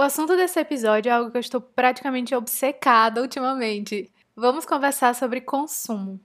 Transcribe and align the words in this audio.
O 0.00 0.02
assunto 0.02 0.34
desse 0.34 0.58
episódio 0.58 1.10
é 1.10 1.12
algo 1.12 1.30
que 1.30 1.36
eu 1.36 1.42
estou 1.42 1.60
praticamente 1.60 2.34
obcecada 2.34 3.20
ultimamente. 3.20 4.10
Vamos 4.34 4.64
conversar 4.64 5.14
sobre 5.14 5.42
consumo. 5.42 6.18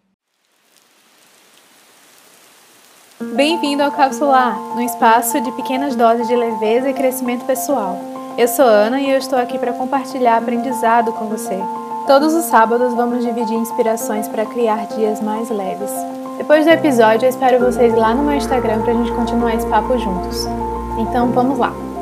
Bem-vindo 3.36 3.84
ao 3.84 3.92
Capsular, 3.92 4.58
um 4.78 4.80
espaço 4.80 5.42
de 5.42 5.52
pequenas 5.58 5.94
doses 5.94 6.26
de 6.26 6.38
leveza 6.38 6.90
e 6.90 6.94
crescimento 6.94 7.46
pessoal. 7.46 7.98
Eu 8.38 8.48
sou 8.48 8.64
Ana 8.64 9.02
e 9.02 9.12
eu 9.12 9.18
estou 9.18 9.38
aqui 9.38 9.60
para 9.60 9.74
compartilhar 9.74 10.38
aprendizado 10.38 11.12
com 11.12 11.28
você. 11.28 11.60
Todos 12.08 12.34
os 12.34 12.46
sábados 12.46 12.94
vamos 12.94 13.26
dividir 13.26 13.58
inspirações 13.58 14.30
para 14.30 14.46
criar 14.46 14.88
dias 14.96 15.20
mais 15.20 15.50
leves. 15.50 15.92
Depois 16.38 16.64
do 16.64 16.72
episódio, 16.72 17.26
eu 17.26 17.30
espero 17.30 17.60
vocês 17.60 17.94
lá 17.94 18.16
no 18.16 18.24
meu 18.24 18.38
Instagram 18.38 18.84
para 18.84 18.94
a 18.94 18.96
gente 18.96 19.12
continuar 19.12 19.54
esse 19.54 19.68
papo 19.68 19.98
juntos. 19.98 20.46
Então, 20.98 21.30
vamos 21.34 21.60
lá! 21.60 21.95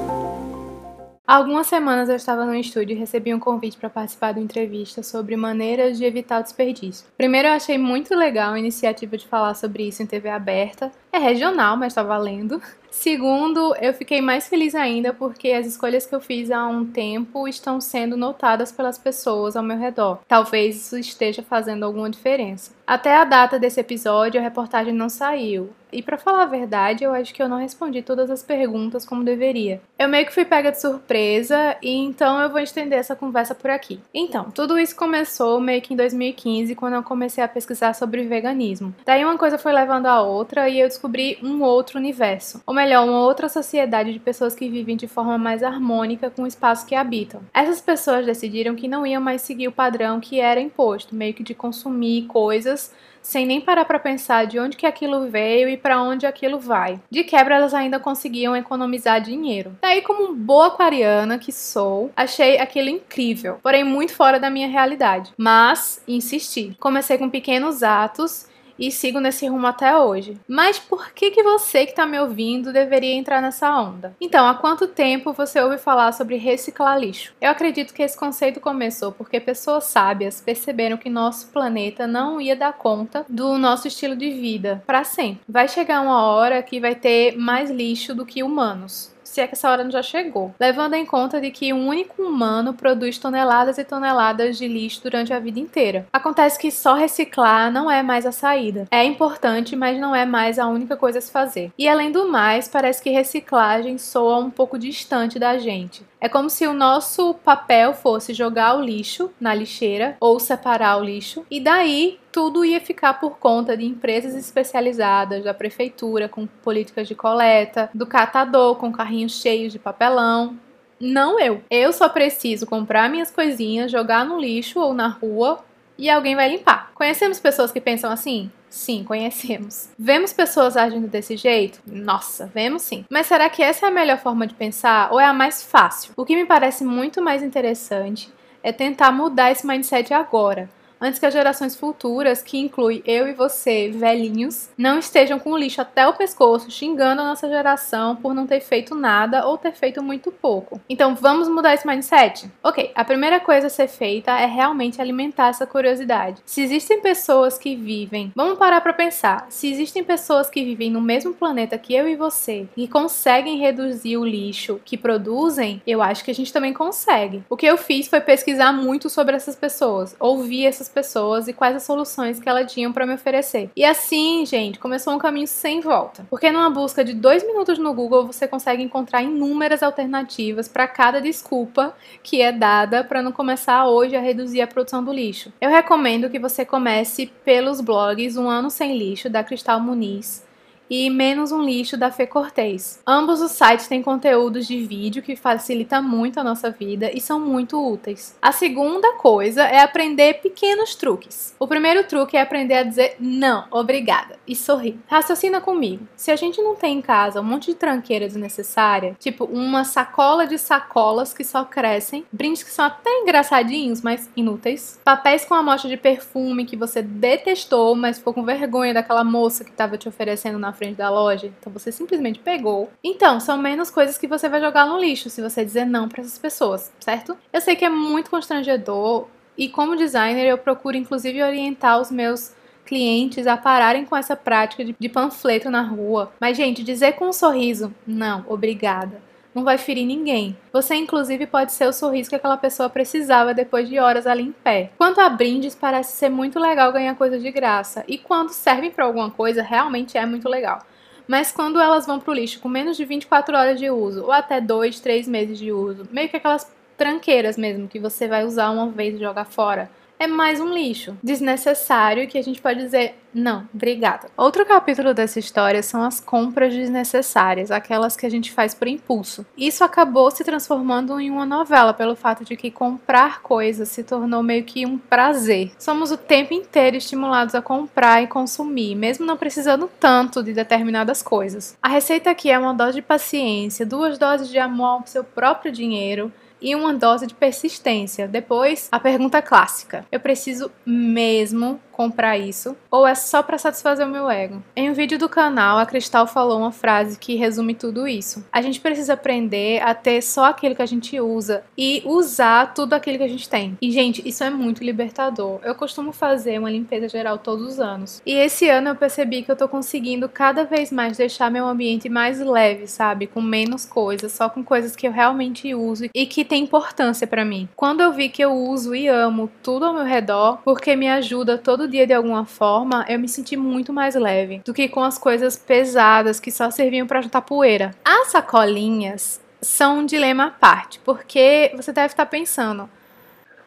Há 1.25 1.37
algumas 1.37 1.67
semanas 1.67 2.09
eu 2.09 2.17
estava 2.17 2.45
no 2.45 2.53
estúdio 2.53 2.93
e 2.93 2.99
recebi 2.99 3.33
um 3.33 3.39
convite 3.39 3.77
para 3.77 3.89
participar 3.89 4.33
de 4.33 4.39
uma 4.39 4.43
entrevista 4.43 5.01
sobre 5.01 5.37
maneiras 5.37 5.97
de 5.97 6.03
evitar 6.03 6.41
o 6.41 6.43
desperdício. 6.43 7.07
Primeiro, 7.15 7.47
eu 7.47 7.53
achei 7.53 7.77
muito 7.77 8.13
legal 8.13 8.53
a 8.53 8.59
iniciativa 8.59 9.17
de 9.17 9.25
falar 9.25 9.53
sobre 9.53 9.87
isso 9.87 10.03
em 10.03 10.05
TV 10.05 10.27
aberta. 10.27 10.91
É 11.13 11.19
regional, 11.19 11.77
mas 11.77 11.93
está 11.93 12.01
valendo. 12.01 12.59
Segundo, 12.89 13.75
eu 13.81 13.93
fiquei 13.93 14.19
mais 14.19 14.47
feliz 14.47 14.73
ainda 14.73 15.13
porque 15.13 15.49
as 15.49 15.67
escolhas 15.67 16.05
que 16.05 16.15
eu 16.15 16.19
fiz 16.19 16.49
há 16.49 16.65
um 16.67 16.85
tempo 16.85 17.47
estão 17.47 17.79
sendo 17.79 18.15
notadas 18.17 18.71
pelas 18.71 18.97
pessoas 18.97 19.55
ao 19.55 19.63
meu 19.63 19.77
redor. 19.77 20.19
Talvez 20.27 20.75
isso 20.77 20.97
esteja 20.97 21.43
fazendo 21.43 21.83
alguma 21.83 22.09
diferença. 22.09 22.71
Até 22.85 23.15
a 23.15 23.25
data 23.25 23.59
desse 23.59 23.79
episódio, 23.79 24.39
a 24.39 24.43
reportagem 24.43 24.93
não 24.93 25.09
saiu. 25.09 25.71
E 25.91 26.01
para 26.01 26.17
falar 26.17 26.43
a 26.43 26.47
verdade, 26.47 27.03
eu 27.03 27.13
acho 27.13 27.33
que 27.33 27.41
eu 27.41 27.47
não 27.47 27.57
respondi 27.57 28.01
todas 28.01 28.31
as 28.31 28.41
perguntas 28.41 29.05
como 29.05 29.23
deveria. 29.23 29.79
Eu 29.97 30.09
meio 30.09 30.25
que 30.25 30.33
fui 30.33 30.43
pega 30.43 30.71
de 30.71 30.81
surpresa 30.81 31.77
e 31.83 31.91
então 31.95 32.41
eu 32.41 32.49
vou 32.49 32.59
estender 32.59 32.97
essa 32.97 33.15
conversa 33.15 33.53
por 33.53 33.69
aqui. 33.69 33.99
Então, 34.11 34.49
tudo 34.49 34.79
isso 34.79 34.95
começou 34.95 35.61
meio 35.61 35.81
que 35.83 35.93
em 35.93 35.97
2015, 35.97 36.73
quando 36.73 36.95
eu 36.95 37.03
comecei 37.03 37.43
a 37.43 37.47
pesquisar 37.47 37.93
sobre 37.93 38.23
veganismo. 38.23 38.93
Daí 39.05 39.23
uma 39.23 39.37
coisa 39.37 39.59
foi 39.59 39.71
levando 39.71 40.07
a 40.07 40.21
outra 40.23 40.67
e 40.67 40.79
eu 40.79 40.87
descobri 40.87 41.02
um 41.41 41.61
outro 41.61 41.99
universo. 41.99 42.61
Ou 42.65 42.73
melhor, 42.73 43.07
uma 43.07 43.19
outra 43.21 43.49
sociedade 43.49 44.13
de 44.13 44.19
pessoas 44.19 44.55
que 44.55 44.69
vivem 44.69 44.95
de 44.95 45.07
forma 45.07 45.37
mais 45.37 45.63
harmônica 45.63 46.29
com 46.29 46.43
o 46.43 46.47
espaço 46.47 46.85
que 46.85 46.95
habitam. 46.95 47.41
Essas 47.53 47.81
pessoas 47.81 48.25
decidiram 48.25 48.75
que 48.75 48.87
não 48.87 49.05
iam 49.05 49.21
mais 49.21 49.41
seguir 49.41 49.67
o 49.67 49.71
padrão 49.71 50.19
que 50.19 50.39
era 50.39 50.59
imposto, 50.59 51.15
meio 51.15 51.33
que 51.33 51.43
de 51.43 51.53
consumir 51.53 52.27
coisas 52.27 52.91
sem 53.23 53.45
nem 53.45 53.61
parar 53.61 53.85
para 53.85 53.97
pensar 53.97 54.45
de 54.45 54.59
onde 54.59 54.77
que 54.77 54.85
aquilo 54.85 55.29
veio 55.29 55.69
e 55.69 55.77
para 55.77 56.01
onde 56.01 56.27
aquilo 56.27 56.59
vai. 56.59 56.99
De 57.09 57.23
quebra, 57.23 57.55
elas 57.55 57.73
ainda 57.73 57.99
conseguiam 57.99 58.55
economizar 58.55 59.21
dinheiro. 59.21 59.75
Daí, 59.81 60.01
como 60.01 60.35
boa 60.35 60.67
aquariana 60.67 61.39
que 61.39 61.51
sou, 61.51 62.11
achei 62.15 62.59
aquilo 62.59 62.89
incrível, 62.89 63.59
porém 63.63 63.83
muito 63.83 64.13
fora 64.13 64.39
da 64.39 64.49
minha 64.49 64.67
realidade. 64.67 65.31
Mas 65.37 66.03
insisti. 66.07 66.75
Comecei 66.79 67.17
com 67.17 67.29
pequenos 67.29 67.81
atos 67.81 68.47
e 68.87 68.91
sigo 68.91 69.19
nesse 69.19 69.47
rumo 69.47 69.65
até 69.67 69.97
hoje. 69.97 70.37
Mas 70.47 70.77
por 70.77 71.11
que 71.11 71.31
que 71.31 71.41
você 71.41 71.85
que 71.85 71.91
está 71.91 72.05
me 72.05 72.19
ouvindo 72.19 72.73
deveria 72.73 73.13
entrar 73.13 73.41
nessa 73.41 73.73
onda? 73.79 74.15
Então, 74.19 74.45
há 74.45 74.53
quanto 74.53 74.87
tempo 74.87 75.31
você 75.31 75.61
ouve 75.61 75.77
falar 75.77 76.11
sobre 76.11 76.35
reciclar 76.35 76.99
lixo? 76.99 77.33
Eu 77.39 77.49
acredito 77.49 77.93
que 77.93 78.03
esse 78.03 78.17
conceito 78.17 78.59
começou 78.59 79.11
porque 79.11 79.39
pessoas 79.39 79.85
sábias 79.85 80.41
perceberam 80.41 80.97
que 80.97 81.09
nosso 81.09 81.47
planeta 81.47 82.05
não 82.05 82.41
ia 82.41 82.55
dar 82.55 82.73
conta 82.73 83.25
do 83.29 83.57
nosso 83.57 83.87
estilo 83.87 84.15
de 84.15 84.31
vida 84.31 84.83
para 84.85 85.03
sempre. 85.03 85.41
Vai 85.47 85.67
chegar 85.67 86.01
uma 86.01 86.23
hora 86.23 86.61
que 86.61 86.79
vai 86.79 86.95
ter 86.95 87.37
mais 87.37 87.71
lixo 87.71 88.13
do 88.13 88.25
que 88.25 88.43
humanos 88.43 89.12
se 89.33 89.41
é 89.41 89.47
que 89.47 89.53
essa 89.53 89.69
hora 89.69 89.83
não 89.83 89.91
já 89.91 90.03
chegou. 90.03 90.53
Levando 90.59 90.93
em 90.93 91.05
conta 91.05 91.41
de 91.41 91.49
que 91.49 91.73
um 91.73 91.87
único 91.87 92.21
humano 92.21 92.73
produz 92.73 93.17
toneladas 93.17 93.77
e 93.79 93.83
toneladas 93.83 94.57
de 94.57 94.67
lixo 94.67 95.01
durante 95.01 95.33
a 95.33 95.39
vida 95.39 95.59
inteira. 95.59 96.07
Acontece 96.13 96.59
que 96.59 96.69
só 96.69 96.93
reciclar 96.93 97.71
não 97.71 97.89
é 97.89 98.03
mais 98.03 98.25
a 98.25 98.31
saída. 98.31 98.87
É 98.91 99.03
importante, 99.03 99.75
mas 99.75 99.99
não 99.99 100.15
é 100.15 100.25
mais 100.25 100.59
a 100.59 100.67
única 100.67 100.95
coisa 100.95 101.17
a 101.17 101.21
se 101.21 101.31
fazer. 101.31 101.71
E 101.77 101.89
além 101.89 102.11
do 102.11 102.29
mais, 102.29 102.67
parece 102.67 103.01
que 103.01 103.09
reciclagem 103.09 103.97
soa 103.97 104.37
um 104.37 104.51
pouco 104.51 104.77
distante 104.77 105.39
da 105.39 105.57
gente. 105.57 106.05
É 106.21 106.29
como 106.29 106.49
se 106.49 106.65
o 106.67 106.73
nosso 106.73 107.33
papel 107.33 107.93
fosse 107.93 108.33
jogar 108.33 108.77
o 108.77 108.81
lixo 108.81 109.31
na 109.39 109.53
lixeira 109.53 110.15
ou 110.19 110.39
separar 110.39 110.97
o 110.97 111.03
lixo, 111.03 111.45
e 111.49 111.59
daí 111.59 112.19
tudo 112.33 112.65
ia 112.65 112.81
ficar 112.81 113.13
por 113.19 113.37
conta 113.37 113.77
de 113.77 113.85
empresas 113.85 114.33
especializadas, 114.35 115.43
da 115.43 115.53
prefeitura 115.53 116.27
com 116.27 116.47
políticas 116.47 117.07
de 117.07 117.13
coleta, 117.13 117.91
do 117.93 118.07
catador 118.07 118.75
com 118.75 118.91
carrinhos 118.91 119.39
cheios 119.39 119.71
de 119.71 119.77
papelão. 119.77 120.57
Não 120.99 121.39
eu. 121.39 121.61
Eu 121.69 121.93
só 121.93 122.09
preciso 122.09 122.65
comprar 122.65 123.07
minhas 123.07 123.29
coisinhas, 123.29 123.91
jogar 123.91 124.25
no 124.25 124.39
lixo 124.39 124.79
ou 124.79 124.95
na 124.95 125.07
rua 125.07 125.63
e 125.95 126.09
alguém 126.09 126.35
vai 126.35 126.49
limpar. 126.49 126.91
Conhecemos 126.95 127.39
pessoas 127.39 127.71
que 127.71 127.79
pensam 127.79 128.11
assim? 128.11 128.51
Sim, 128.67 129.03
conhecemos. 129.03 129.89
Vemos 129.99 130.33
pessoas 130.33 130.75
agindo 130.75 131.07
desse 131.07 131.37
jeito? 131.37 131.79
Nossa, 131.85 132.49
vemos 132.51 132.81
sim. 132.81 133.05
Mas 133.11 133.27
será 133.27 133.47
que 133.47 133.61
essa 133.61 133.85
é 133.85 133.89
a 133.89 133.91
melhor 133.91 134.17
forma 134.17 134.47
de 134.47 134.55
pensar 134.55 135.11
ou 135.11 135.19
é 135.19 135.25
a 135.25 135.33
mais 135.33 135.61
fácil? 135.61 136.13
O 136.17 136.25
que 136.25 136.35
me 136.35 136.45
parece 136.45 136.83
muito 136.83 137.21
mais 137.21 137.43
interessante 137.43 138.33
é 138.63 138.71
tentar 138.71 139.11
mudar 139.11 139.51
esse 139.51 139.67
mindset 139.67 140.11
agora 140.15 140.67
antes 141.03 141.19
que 141.19 141.25
as 141.25 141.33
gerações 141.33 141.75
futuras, 141.75 142.41
que 142.41 142.57
inclui 142.57 143.03
eu 143.05 143.27
e 143.27 143.33
você, 143.33 143.91
velhinhos, 143.91 144.69
não 144.77 144.97
estejam 144.97 145.37
com 145.37 145.51
o 145.51 145.57
lixo 145.57 145.81
até 145.81 146.07
o 146.07 146.13
pescoço, 146.13 146.71
xingando 146.71 147.21
a 147.21 147.25
nossa 147.25 147.49
geração 147.49 148.15
por 148.15 148.33
não 148.33 148.47
ter 148.47 148.61
feito 148.61 148.95
nada 148.95 149.45
ou 149.45 149.57
ter 149.57 149.73
feito 149.73 150.01
muito 150.01 150.31
pouco. 150.31 150.79
Então 150.89 151.13
vamos 151.13 151.49
mudar 151.49 151.73
esse 151.73 151.85
mindset? 151.85 152.49
Ok, 152.63 152.91
a 152.95 153.03
primeira 153.03 153.41
coisa 153.41 153.67
a 153.67 153.69
ser 153.69 153.89
feita 153.89 154.31
é 154.39 154.45
realmente 154.45 155.01
alimentar 155.01 155.49
essa 155.49 155.67
curiosidade. 155.67 156.41
Se 156.45 156.61
existem 156.61 157.01
pessoas 157.01 157.57
que 157.57 157.75
vivem, 157.75 158.31
vamos 158.33 158.57
parar 158.57 158.79
para 158.79 158.93
pensar, 158.93 159.47
se 159.49 159.69
existem 159.69 160.03
pessoas 160.03 160.49
que 160.49 160.63
vivem 160.63 160.89
no 160.89 161.01
mesmo 161.01 161.33
planeta 161.33 161.77
que 161.77 161.93
eu 161.93 162.07
e 162.07 162.15
você 162.15 162.65
e 162.77 162.87
conseguem 162.87 163.57
reduzir 163.57 164.15
o 164.15 164.23
lixo 164.23 164.79
que 164.85 164.97
produzem, 164.97 165.81
eu 165.85 166.01
acho 166.01 166.23
que 166.23 166.31
a 166.31 166.35
gente 166.35 166.53
também 166.53 166.73
consegue. 166.73 167.43
O 167.49 167.57
que 167.57 167.65
eu 167.65 167.77
fiz 167.77 168.07
foi 168.07 168.21
pesquisar 168.21 168.71
muito 168.71 169.09
sobre 169.09 169.35
essas 169.35 169.55
pessoas, 169.55 170.15
ouvir 170.17 170.65
essas 170.65 170.92
pessoas 170.93 171.47
e 171.47 171.53
quais 171.53 171.75
as 171.75 171.83
soluções 171.83 172.39
que 172.39 172.47
ela 172.47 172.63
tinha 172.63 172.91
para 172.91 173.05
me 173.05 173.15
oferecer. 173.15 173.69
E 173.75 173.83
assim, 173.83 174.45
gente, 174.45 174.79
começou 174.79 175.13
um 175.13 175.17
caminho 175.17 175.47
sem 175.47 175.81
volta. 175.81 176.25
Porque 176.29 176.51
numa 176.51 176.69
busca 176.69 177.03
de 177.03 177.13
dois 177.13 177.45
minutos 177.45 177.77
no 177.77 177.93
Google 177.93 178.25
você 178.25 178.47
consegue 178.47 178.83
encontrar 178.83 179.23
inúmeras 179.23 179.83
alternativas 179.83 180.67
para 180.67 180.87
cada 180.87 181.19
desculpa 181.19 181.95
que 182.21 182.41
é 182.41 182.51
dada 182.51 183.03
para 183.03 183.21
não 183.21 183.31
começar 183.31 183.87
hoje 183.87 184.15
a 184.15 184.21
reduzir 184.21 184.61
a 184.61 184.67
produção 184.67 185.03
do 185.03 185.11
lixo. 185.11 185.51
Eu 185.59 185.69
recomendo 185.69 186.29
que 186.29 186.39
você 186.39 186.63
comece 186.63 187.25
pelos 187.43 187.81
blogs 187.81 188.37
Um 188.37 188.49
Ano 188.49 188.69
Sem 188.69 188.97
Lixo 188.97 189.29
da 189.29 189.43
Cristal 189.43 189.79
Muniz 189.79 190.43
e 190.89 191.09
Menos 191.09 191.51
um 191.51 191.61
Lixo 191.61 191.97
da 191.97 192.11
Fê 192.11 192.27
Cortez. 192.27 193.01
Ambos 193.05 193.41
os 193.41 193.51
sites 193.51 193.87
têm 193.87 194.01
conteúdos 194.01 194.67
de 194.67 194.83
vídeo 194.85 195.23
que 195.23 195.35
facilita 195.35 196.01
muito 196.01 196.39
a 196.39 196.43
nossa 196.43 196.69
vida 196.69 197.11
e 197.13 197.21
são 197.21 197.39
muito 197.39 197.77
úteis. 197.79 198.35
A 198.41 198.51
segunda 198.51 199.13
coisa 199.13 199.63
é 199.63 199.79
aprender 199.79 200.35
pequenos 200.35 200.95
truques. 200.95 201.55
O 201.59 201.67
primeiro 201.67 202.03
truque 202.05 202.37
é 202.37 202.41
aprender 202.41 202.75
a 202.75 202.83
dizer 202.83 203.15
não, 203.19 203.65
obrigada 203.71 204.37
e 204.47 204.55
sorrir. 204.55 204.99
Raciocina 205.07 205.61
comigo. 205.61 206.07
Se 206.15 206.31
a 206.31 206.35
gente 206.35 206.61
não 206.61 206.75
tem 206.75 206.97
em 206.97 207.01
casa 207.01 207.41
um 207.41 207.43
monte 207.43 207.67
de 207.67 207.75
tranqueira 207.75 208.27
desnecessária, 208.27 209.15
tipo 209.19 209.45
uma 209.45 209.83
sacola 209.83 210.45
de 210.45 210.57
sacolas 210.57 211.33
que 211.33 211.43
só 211.43 211.63
crescem, 211.63 212.25
brindes 212.31 212.63
que 212.63 212.71
são 212.71 212.85
até 212.85 213.09
engraçadinhos, 213.21 214.01
mas 214.01 214.29
inúteis, 214.35 214.99
papéis 215.03 215.45
com 215.45 215.53
amostra 215.53 215.89
de 215.89 215.97
perfume 215.97 216.65
que 216.65 216.75
você 216.75 217.01
detestou, 217.01 217.95
mas 217.95 218.17
ficou 218.17 218.33
com 218.33 218.43
vergonha 218.43 218.93
daquela 218.93 219.23
moça 219.23 219.63
que 219.63 219.71
estava 219.71 219.97
te 219.97 220.07
oferecendo 220.07 220.59
na 220.59 220.72
frente 220.73 220.83
frente 220.83 220.97
da 220.97 221.09
loja, 221.09 221.47
então 221.47 221.71
você 221.71 221.91
simplesmente 221.91 222.39
pegou. 222.39 222.89
Então, 223.03 223.39
são 223.39 223.57
menos 223.57 223.89
coisas 223.89 224.17
que 224.17 224.27
você 224.27 224.47
vai 224.49 224.59
jogar 224.59 224.85
no 224.85 224.99
lixo 224.99 225.29
se 225.29 225.41
você 225.41 225.65
dizer 225.65 225.85
não 225.85 226.07
para 226.07 226.21
essas 226.21 226.37
pessoas, 226.37 226.91
certo? 226.99 227.37
Eu 227.51 227.61
sei 227.61 227.75
que 227.75 227.85
é 227.85 227.89
muito 227.89 228.29
constrangedor 228.29 229.27
e 229.57 229.69
como 229.69 229.95
designer 229.95 230.45
eu 230.45 230.57
procuro 230.57 230.97
inclusive 230.97 231.41
orientar 231.41 231.99
os 231.99 232.11
meus 232.11 232.53
clientes 232.85 233.47
a 233.47 233.55
pararem 233.55 234.05
com 234.05 234.15
essa 234.15 234.35
prática 234.35 234.83
de, 234.83 234.95
de 234.99 235.09
panfleto 235.09 235.69
na 235.69 235.81
rua. 235.81 236.31
Mas 236.39 236.57
gente, 236.57 236.83
dizer 236.83 237.13
com 237.13 237.29
um 237.29 237.33
sorriso, 237.33 237.93
não, 238.05 238.43
obrigada 238.47 239.32
não 239.53 239.63
vai 239.63 239.77
ferir 239.77 240.05
ninguém. 240.05 240.57
Você, 240.71 240.95
inclusive, 240.95 241.45
pode 241.45 241.71
ser 241.71 241.87
o 241.87 241.93
sorriso 241.93 242.29
que 242.29 242.35
aquela 242.35 242.57
pessoa 242.57 242.89
precisava 242.89 243.53
depois 243.53 243.87
de 243.87 243.99
horas 243.99 244.25
ali 244.25 244.43
em 244.43 244.51
pé. 244.51 244.91
Quanto 244.97 245.21
a 245.21 245.29
brindes, 245.29 245.75
parece 245.75 246.17
ser 246.17 246.29
muito 246.29 246.59
legal 246.59 246.91
ganhar 246.91 247.15
coisas 247.15 247.41
de 247.41 247.51
graça. 247.51 248.03
E 248.07 248.17
quando 248.17 248.49
servem 248.49 248.91
para 248.91 249.05
alguma 249.05 249.29
coisa, 249.29 249.61
realmente 249.61 250.17
é 250.17 250.25
muito 250.25 250.49
legal. 250.49 250.79
Mas 251.27 251.51
quando 251.51 251.79
elas 251.79 252.05
vão 252.05 252.19
pro 252.19 252.33
lixo 252.33 252.59
com 252.59 252.67
menos 252.67 252.97
de 252.97 253.05
24 253.05 253.55
horas 253.55 253.79
de 253.79 253.89
uso, 253.89 254.23
ou 254.23 254.31
até 254.31 254.59
2, 254.59 254.99
3 254.99 255.27
meses 255.27 255.57
de 255.57 255.71
uso, 255.71 256.07
meio 256.11 256.27
que 256.27 256.37
aquelas 256.37 256.69
tranqueiras 256.97 257.57
mesmo, 257.57 257.87
que 257.87 257.99
você 257.99 258.27
vai 258.27 258.45
usar 258.45 258.69
uma 258.71 258.89
vez 258.89 259.15
e 259.15 259.19
jogar 259.19 259.45
fora, 259.45 259.89
é 260.19 260.27
mais 260.27 260.59
um 260.59 260.73
lixo 260.73 261.17
desnecessário 261.23 262.27
que 262.27 262.37
a 262.37 262.43
gente 262.43 262.61
pode 262.61 262.79
dizer 262.79 263.15
não, 263.33 263.67
obrigada. 263.73 264.27
Outro 264.37 264.63
capítulo 264.63 265.11
dessa 265.11 265.39
história 265.39 265.81
são 265.81 266.03
as 266.03 266.19
compras 266.19 266.71
desnecessárias, 266.73 267.71
aquelas 267.71 268.15
que 268.15 268.27
a 268.27 268.29
gente 268.29 268.51
faz 268.51 268.75
por 268.75 268.87
impulso. 268.87 269.43
Isso 269.57 269.83
acabou 269.83 270.29
se 270.29 270.43
transformando 270.43 271.19
em 271.19 271.31
uma 271.31 271.45
novela 271.45 271.93
pelo 271.93 272.15
fato 272.15 272.45
de 272.45 272.55
que 272.55 272.69
comprar 272.69 273.41
coisas 273.41 273.89
se 273.89 274.03
tornou 274.03 274.43
meio 274.43 274.63
que 274.63 274.85
um 274.85 274.99
prazer. 274.99 275.71
Somos 275.79 276.11
o 276.11 276.17
tempo 276.17 276.53
inteiro 276.53 276.95
estimulados 276.95 277.55
a 277.55 277.61
comprar 277.61 278.21
e 278.21 278.27
consumir, 278.27 278.93
mesmo 278.93 279.25
não 279.25 279.35
precisando 279.35 279.89
tanto 279.99 280.43
de 280.43 280.53
determinadas 280.53 281.23
coisas. 281.23 281.75
A 281.81 281.87
receita 281.87 282.29
aqui 282.29 282.51
é 282.51 282.59
uma 282.59 282.73
dose 282.73 282.93
de 282.93 283.01
paciência, 283.01 283.85
duas 283.85 284.19
doses 284.19 284.47
de 284.47 284.59
amor 284.59 284.99
ao 284.99 285.07
seu 285.07 285.23
próprio 285.23 285.71
dinheiro 285.71 286.31
e 286.63 286.73
uma 286.73 286.93
dose 286.93 287.27
de 287.27 287.33
persistência. 287.35 288.27
Depois, 288.27 288.87
a 288.91 288.99
pergunta 288.99 289.41
clássica: 289.41 290.05
eu 290.11 290.19
preciso 290.19 290.71
mesmo 290.85 291.79
comprar 291.93 292.37
isso 292.37 292.75
ou 292.89 293.07
é 293.07 293.15
só 293.15 293.41
para 293.41 293.57
satisfazer 293.57 294.05
o 294.05 294.09
meu 294.09 294.29
ego? 294.29 294.61
Em 294.75 294.89
um 294.89 294.93
vídeo 294.93 295.17
do 295.17 295.29
canal, 295.29 295.77
a 295.77 295.85
Cristal 295.85 296.27
falou 296.27 296.57
uma 296.57 296.71
frase 296.71 297.17
que 297.17 297.35
resume 297.35 297.75
tudo 297.75 298.07
isso. 298.07 298.43
A 298.51 298.61
gente 298.61 298.81
precisa 298.81 299.13
aprender 299.13 299.81
a 299.81 299.93
ter 299.93 300.21
só 300.21 300.45
aquilo 300.45 300.75
que 300.75 300.81
a 300.81 300.87
gente 300.87 301.19
usa 301.19 301.63
e 301.77 302.01
usar 302.03 302.73
tudo 302.73 302.93
aquilo 302.93 303.17
que 303.17 303.23
a 303.23 303.29
gente 303.29 303.47
tem. 303.47 303.77
E 303.81 303.91
gente, 303.91 304.27
isso 304.27 304.43
é 304.43 304.49
muito 304.49 304.83
libertador. 304.83 305.59
Eu 305.63 305.75
costumo 305.75 306.11
fazer 306.11 306.59
uma 306.59 306.69
limpeza 306.69 307.07
geral 307.07 307.37
todos 307.37 307.73
os 307.73 307.79
anos. 307.79 308.21
E 308.25 308.33
esse 308.33 308.67
ano 308.67 308.89
eu 308.89 308.95
percebi 308.95 309.43
que 309.43 309.51
eu 309.51 309.55
tô 309.55 309.67
conseguindo 309.67 310.27
cada 310.27 310.63
vez 310.63 310.91
mais 310.91 311.17
deixar 311.17 311.51
meu 311.51 311.67
ambiente 311.67 312.09
mais 312.09 312.39
leve, 312.39 312.87
sabe? 312.87 313.27
Com 313.27 313.41
menos 313.41 313.85
coisas, 313.85 314.31
só 314.31 314.49
com 314.49 314.63
coisas 314.63 314.95
que 314.95 315.07
eu 315.07 315.11
realmente 315.11 315.75
uso 315.75 316.05
e 316.13 316.25
que 316.25 316.43
tem 316.53 316.61
importância 316.61 317.25
para 317.25 317.43
mim. 317.43 317.67
Quando 317.75 318.01
eu 318.01 318.11
vi 318.13 318.29
que 318.29 318.43
eu 318.43 318.53
uso 318.53 318.93
e 318.93 319.07
amo 319.07 319.49
tudo 319.63 319.85
ao 319.85 319.93
meu 319.95 320.03
redor, 320.03 320.59
porque 320.63 320.95
me 320.95 321.09
ajuda 321.09 321.57
todo 321.57 321.87
dia 321.87 322.05
de 322.05 322.13
alguma 322.13 322.45
forma, 322.45 323.03
eu 323.09 323.17
me 323.17 323.27
senti 323.27 323.57
muito 323.57 323.91
mais 323.91 324.13
leve 324.13 324.61
do 324.63 324.71
que 324.71 324.87
com 324.87 325.03
as 325.03 325.17
coisas 325.17 325.57
pesadas 325.57 326.39
que 326.39 326.51
só 326.51 326.69
serviam 326.69 327.07
para 327.07 327.23
juntar 327.23 327.41
poeira. 327.41 327.89
As 328.05 328.27
sacolinhas 328.27 329.41
são 329.63 329.97
um 329.97 330.05
dilema 330.05 330.45
à 330.45 330.51
parte, 330.51 330.99
porque 330.99 331.73
você 331.75 331.91
deve 331.91 332.13
estar 332.13 332.27
pensando, 332.27 332.87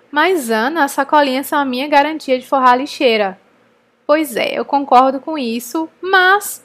mas 0.09 0.49
Ana, 0.49 0.85
as 0.85 0.93
sacolinhas 0.93 1.49
são 1.49 1.59
a 1.59 1.65
minha 1.65 1.89
garantia 1.89 2.39
de 2.39 2.47
forrar 2.47 2.75
a 2.75 2.77
lixeira. 2.77 3.37
Pois 4.07 4.37
é, 4.37 4.57
eu 4.57 4.65
concordo 4.65 5.19
com 5.19 5.37
isso, 5.37 5.89
mas 6.01 6.63